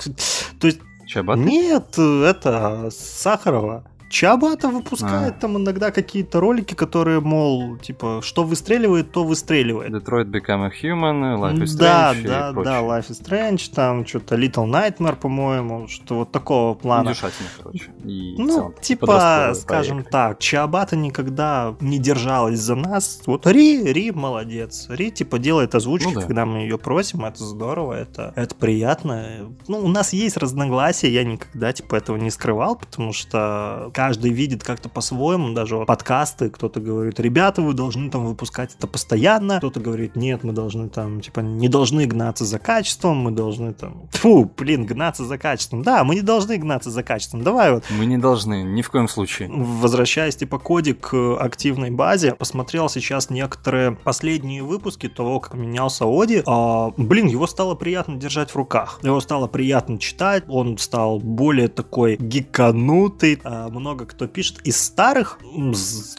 То 0.60 0.68
есть... 0.68 0.80
Чабата? 1.08 1.40
Нет, 1.40 1.98
это 1.98 2.90
Сахарова. 2.92 3.89
Чабата 4.10 4.70
выпускает 4.70 5.36
а. 5.38 5.40
там 5.40 5.58
иногда 5.58 5.92
какие-то 5.92 6.40
ролики, 6.40 6.74
которые, 6.74 7.20
мол, 7.20 7.78
типа, 7.78 8.22
что 8.24 8.44
выстреливает, 8.44 9.12
то 9.12 9.24
выстреливает. 9.24 9.92
Detroit 9.92 10.26
Become 10.26 10.66
a 10.66 10.72
Human, 10.82 11.40
Life 11.40 11.64
is 11.64 11.78
да, 11.78 12.14
Strange 12.14 12.28
Да, 12.28 12.52
да, 12.52 12.64
да, 12.64 12.80
Life 12.82 13.10
is 13.10 13.24
Strange, 13.24 13.72
там 13.74 14.06
что-то 14.08 14.36
Little 14.36 14.66
Nightmare, 14.66 15.16
по-моему, 15.16 15.88
что 15.88 16.16
вот 16.16 16.32
такого 16.32 16.74
плана. 16.74 17.12
Удушательно, 17.12 17.50
короче. 17.58 17.92
И 18.04 18.36
ну, 18.38 18.74
типа, 18.82 19.54
скажем 19.56 19.98
проект. 19.98 20.12
так, 20.12 20.40
Чабата 20.40 20.96
никогда 20.96 21.76
не 21.80 22.00
держалась 22.00 22.60
за 22.60 22.76
нас. 22.76 23.22
Вот 23.28 23.46
Ри, 23.46 23.84
Ри 23.84 24.12
молодец. 24.12 24.88
Ри, 24.90 25.12
типа, 25.12 25.38
делает 25.38 25.76
озвучки, 25.76 26.08
ну, 26.08 26.16
да. 26.16 26.22
когда 26.22 26.46
мы 26.48 26.60
ее 26.60 26.80
просим, 26.80 27.26
это 27.26 27.44
здорово, 27.44 27.94
это, 27.94 28.34
это 28.36 28.56
приятно. 28.56 29.52
Ну, 29.68 29.80
у 29.80 29.88
нас 29.88 30.14
есть 30.14 30.36
разногласия, 30.36 31.12
я 31.12 31.24
никогда, 31.24 31.72
типа, 31.74 31.96
этого 31.96 32.18
не 32.18 32.32
скрывал, 32.32 32.76
потому 32.76 33.14
что 33.14 33.92
каждый 34.00 34.32
видит 34.32 34.64
как-то 34.64 34.88
по-своему, 34.88 35.50
даже 35.50 35.76
вот 35.76 35.86
подкасты, 35.86 36.50
кто-то 36.50 36.80
говорит, 36.80 37.20
ребята, 37.20 37.62
вы 37.62 37.74
должны 37.74 38.10
там 38.10 38.28
выпускать 38.28 38.74
это 38.74 38.88
постоянно, 38.88 39.58
кто-то 39.58 39.82
говорит, 39.82 40.16
нет, 40.16 40.46
мы 40.46 40.54
должны 40.54 40.88
там, 40.88 41.20
типа, 41.20 41.42
не 41.42 41.68
должны 41.68 42.06
гнаться 42.06 42.46
за 42.46 42.60
качеством, 42.60 43.18
мы 43.18 43.32
должны 43.32 43.74
там, 43.74 44.04
фу, 44.12 44.50
блин, 44.58 44.86
гнаться 44.86 45.26
за 45.26 45.38
качеством. 45.38 45.82
Да, 45.84 46.06
мы 46.06 46.16
не 46.16 46.22
должны 46.22 46.56
гнаться 46.56 46.90
за 46.92 47.04
качеством, 47.04 47.44
давай 47.44 47.74
вот. 47.74 47.84
Мы 47.90 48.06
не 48.06 48.18
должны, 48.18 48.64
ни 48.64 48.82
в 48.82 48.90
коем 48.90 49.10
случае. 49.10 49.50
Возвращаясь, 49.52 50.38
типа, 50.38 50.60
кодик 50.60 51.10
к 51.10 51.36
активной 51.38 51.90
базе, 51.90 52.36
посмотрел 52.36 52.88
сейчас 52.88 53.30
некоторые 53.30 53.92
последние 53.92 54.64
выпуски 54.64 55.10
того, 55.10 55.42
как 55.42 55.56
менялся 55.56 56.06
Оди, 56.06 56.42
а, 56.46 56.94
блин, 56.96 57.28
его 57.28 57.48
стало 57.48 57.76
приятно 57.76 58.16
держать 58.16 58.52
в 58.52 58.56
руках, 58.56 59.02
его 59.04 59.20
стало 59.20 59.48
приятно 59.48 60.00
читать, 60.00 60.46
он 60.48 60.78
стал 60.78 61.20
более 61.20 61.68
такой 61.68 62.16
гиканутый, 62.16 63.42
а, 63.44 63.68
много 63.68 63.89
много 63.90 64.06
кто 64.06 64.28
пишет. 64.28 64.60
Из 64.64 64.80
старых 64.80 65.40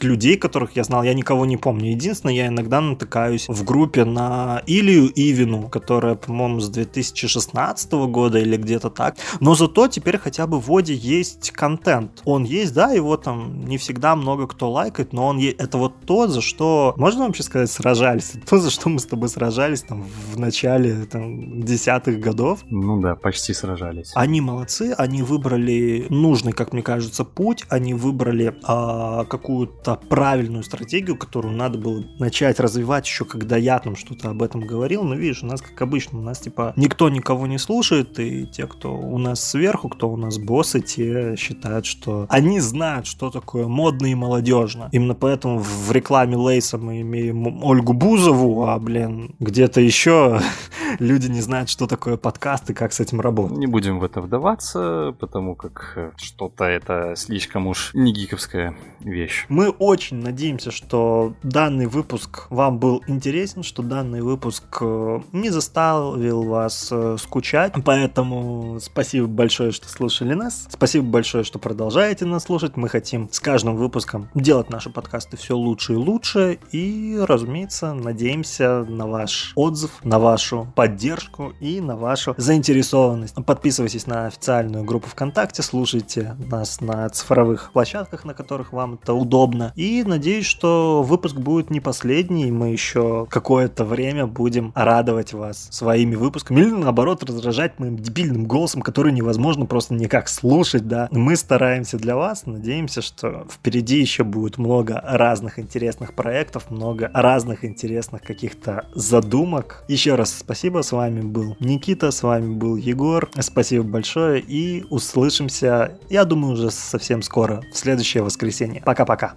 людей, 0.01 0.35
которых 0.35 0.75
я 0.75 0.83
знал, 0.83 1.03
я 1.03 1.13
никого 1.13 1.45
не 1.45 1.55
помню. 1.55 1.91
Единственное, 1.91 2.35
я 2.35 2.47
иногда 2.47 2.81
натыкаюсь 2.81 3.47
в 3.47 3.63
группе 3.63 4.03
на 4.03 4.61
Илью 4.67 5.09
Ивину, 5.15 5.69
которая, 5.69 6.15
по-моему, 6.15 6.59
с 6.59 6.67
2016 6.67 7.91
года 7.91 8.39
или 8.39 8.57
где-то 8.57 8.89
так. 8.89 9.15
Но 9.39 9.55
зато 9.55 9.87
теперь 9.87 10.17
хотя 10.17 10.47
бы 10.47 10.59
в 10.59 10.67
Воде 10.67 10.93
есть 10.93 11.51
контент. 11.51 12.21
Он 12.25 12.43
есть, 12.43 12.73
да, 12.73 12.91
его 12.91 13.15
там 13.15 13.65
не 13.65 13.77
всегда 13.77 14.15
много 14.15 14.47
кто 14.47 14.69
лайкает, 14.69 15.13
но 15.13 15.27
он 15.27 15.37
есть. 15.37 15.57
Это 15.57 15.77
вот 15.77 15.93
то, 16.05 16.27
за 16.27 16.41
что, 16.41 16.93
можно 16.97 17.25
вообще 17.25 17.43
сказать, 17.43 17.71
сражались? 17.71 18.33
то, 18.49 18.57
за 18.57 18.69
что 18.69 18.89
мы 18.89 18.99
с 18.99 19.05
тобой 19.05 19.29
сражались 19.29 19.81
там 19.83 20.03
в 20.03 20.37
начале 20.37 21.05
там, 21.05 21.63
десятых 21.63 22.19
годов. 22.19 22.59
Ну 22.69 22.99
да, 22.99 23.15
почти 23.15 23.53
сражались. 23.53 24.11
Они 24.15 24.41
молодцы, 24.41 24.93
они 24.97 25.23
выбрали 25.23 26.07
нужный, 26.09 26.51
как 26.51 26.73
мне 26.73 26.81
кажется, 26.81 27.23
путь, 27.23 27.60
путь, 27.61 27.71
они 27.71 27.93
выбрали 27.93 28.55
а, 28.63 29.25
какую-то 29.25 29.99
правильную 30.09 30.63
стратегию, 30.63 31.17
которую 31.17 31.55
надо 31.55 31.77
было 31.77 32.03
начать 32.19 32.59
развивать 32.59 33.05
еще, 33.05 33.25
когда 33.25 33.57
я 33.57 33.79
там 33.79 33.95
что-то 33.95 34.29
об 34.29 34.43
этом 34.43 34.61
говорил. 34.61 35.03
Но 35.03 35.15
видишь, 35.15 35.43
у 35.43 35.45
нас, 35.45 35.61
как 35.61 35.81
обычно, 35.81 36.19
у 36.19 36.21
нас 36.21 36.39
типа 36.39 36.73
никто 36.75 37.09
никого 37.09 37.47
не 37.47 37.57
слушает, 37.57 38.19
и 38.19 38.45
те, 38.45 38.67
кто 38.67 38.95
у 38.95 39.17
нас 39.17 39.43
сверху, 39.43 39.89
кто 39.89 40.09
у 40.09 40.17
нас 40.17 40.37
боссы, 40.37 40.81
те 40.81 41.35
считают, 41.37 41.85
что 41.85 42.25
они 42.29 42.59
знают, 42.59 43.07
что 43.07 43.29
такое 43.29 43.67
модно 43.67 44.07
и 44.07 44.15
молодежно. 44.15 44.89
Именно 44.91 45.15
поэтому 45.15 45.59
в 45.59 45.91
рекламе 45.91 46.35
Лейса 46.35 46.77
мы 46.77 47.01
имеем 47.01 47.63
Ольгу 47.63 47.93
Бузову, 47.93 48.65
а, 48.65 48.79
блин, 48.79 49.35
где-то 49.39 49.81
еще 49.81 50.41
люди 50.99 51.27
не 51.27 51.41
знают, 51.41 51.69
что 51.69 51.87
такое 51.87 52.17
подкаст 52.17 52.69
и 52.69 52.73
как 52.73 52.93
с 52.93 52.99
этим 52.99 53.21
работать. 53.21 53.57
Не 53.57 53.67
будем 53.67 53.99
в 53.99 54.03
это 54.03 54.21
вдаваться, 54.21 55.15
потому 55.19 55.55
как 55.55 55.93
э, 55.95 56.11
что-то 56.17 56.65
это 56.65 57.13
слишком 57.15 57.50
уж 57.55 57.91
не 57.93 58.13
гиковская 58.13 58.75
вещь. 58.99 59.45
Мы 59.49 59.69
очень 59.69 60.17
надеемся, 60.17 60.71
что 60.71 61.33
данный 61.43 61.87
выпуск 61.87 62.47
вам 62.49 62.77
был 62.79 63.03
интересен, 63.07 63.63
что 63.63 63.81
данный 63.81 64.21
выпуск 64.21 64.63
э, 64.81 65.19
не 65.31 65.49
заставил 65.49 66.43
вас 66.43 66.89
э, 66.91 67.17
скучать. 67.19 67.73
Поэтому 67.83 68.79
спасибо 68.81 69.27
большое, 69.27 69.71
что 69.71 69.87
слушали 69.89 70.33
нас. 70.33 70.67
Спасибо 70.69 71.05
большое, 71.05 71.43
что 71.43 71.59
продолжаете 71.59 72.25
нас 72.25 72.43
слушать. 72.43 72.77
Мы 72.77 72.89
хотим 72.89 73.29
с 73.31 73.39
каждым 73.39 73.75
выпуском 73.75 74.29
делать 74.35 74.69
наши 74.69 74.89
подкасты 74.89 75.37
все 75.37 75.55
лучше 75.55 75.93
и 75.93 75.97
лучше. 75.97 76.59
И, 76.71 77.17
разумеется, 77.21 77.93
надеемся 77.93 78.83
на 78.83 79.07
ваш 79.07 79.53
отзыв, 79.55 79.91
на 80.03 80.19
вашу 80.19 80.71
поддержку 80.75 81.53
и 81.59 81.81
на 81.81 81.95
вашу 81.95 82.33
заинтересованность. 82.37 83.35
Подписывайтесь 83.45 84.07
на 84.07 84.27
официальную 84.27 84.83
группу 84.83 85.07
ВКонтакте, 85.09 85.61
слушайте 85.61 86.35
нас 86.49 86.81
на 86.81 87.09
цифровых 87.41 87.71
площадках, 87.73 88.25
на 88.25 88.33
которых 88.33 88.73
вам 88.73 88.99
это 89.01 89.13
удобно. 89.13 89.73
И 89.75 90.03
надеюсь, 90.05 90.45
что 90.45 91.01
выпуск 91.03 91.35
будет 91.35 91.69
не 91.71 91.79
последний, 91.79 92.47
и 92.47 92.51
мы 92.51 92.69
еще 92.69 93.25
какое-то 93.29 93.83
время 93.83 94.27
будем 94.27 94.71
радовать 94.75 95.33
вас 95.33 95.67
своими 95.71 96.15
выпусками. 96.15 96.59
Или 96.59 96.69
наоборот, 96.69 97.23
раздражать 97.23 97.79
моим 97.79 97.97
дебильным 97.97 98.45
голосом, 98.45 98.81
который 98.81 99.11
невозможно 99.11 99.65
просто 99.65 99.93
никак 99.93 100.29
слушать, 100.29 100.87
да. 100.87 101.07
Мы 101.11 101.35
стараемся 101.35 101.97
для 101.97 102.15
вас, 102.15 102.45
надеемся, 102.45 103.01
что 103.01 103.47
впереди 103.49 103.99
еще 103.99 104.23
будет 104.23 104.57
много 104.57 105.01
разных 105.03 105.57
интересных 105.57 106.13
проектов, 106.13 106.69
много 106.69 107.09
разных 107.13 107.65
интересных 107.65 108.21
каких-то 108.21 108.85
задумок. 108.93 109.83
Еще 109.87 110.15
раз 110.15 110.37
спасибо, 110.37 110.83
с 110.83 110.91
вами 110.91 111.21
был 111.21 111.55
Никита, 111.59 112.11
с 112.11 112.23
вами 112.23 112.53
был 112.53 112.75
Егор. 112.75 113.29
Спасибо 113.39 113.83
большое 113.83 114.41
и 114.41 114.85
услышимся, 114.89 115.97
я 116.09 116.25
думаю, 116.25 116.53
уже 116.53 116.69
совсем 116.71 117.21
скоро, 117.31 117.61
в 117.71 117.77
следующее 117.77 118.23
воскресенье. 118.23 118.83
Пока-пока. 118.85 119.35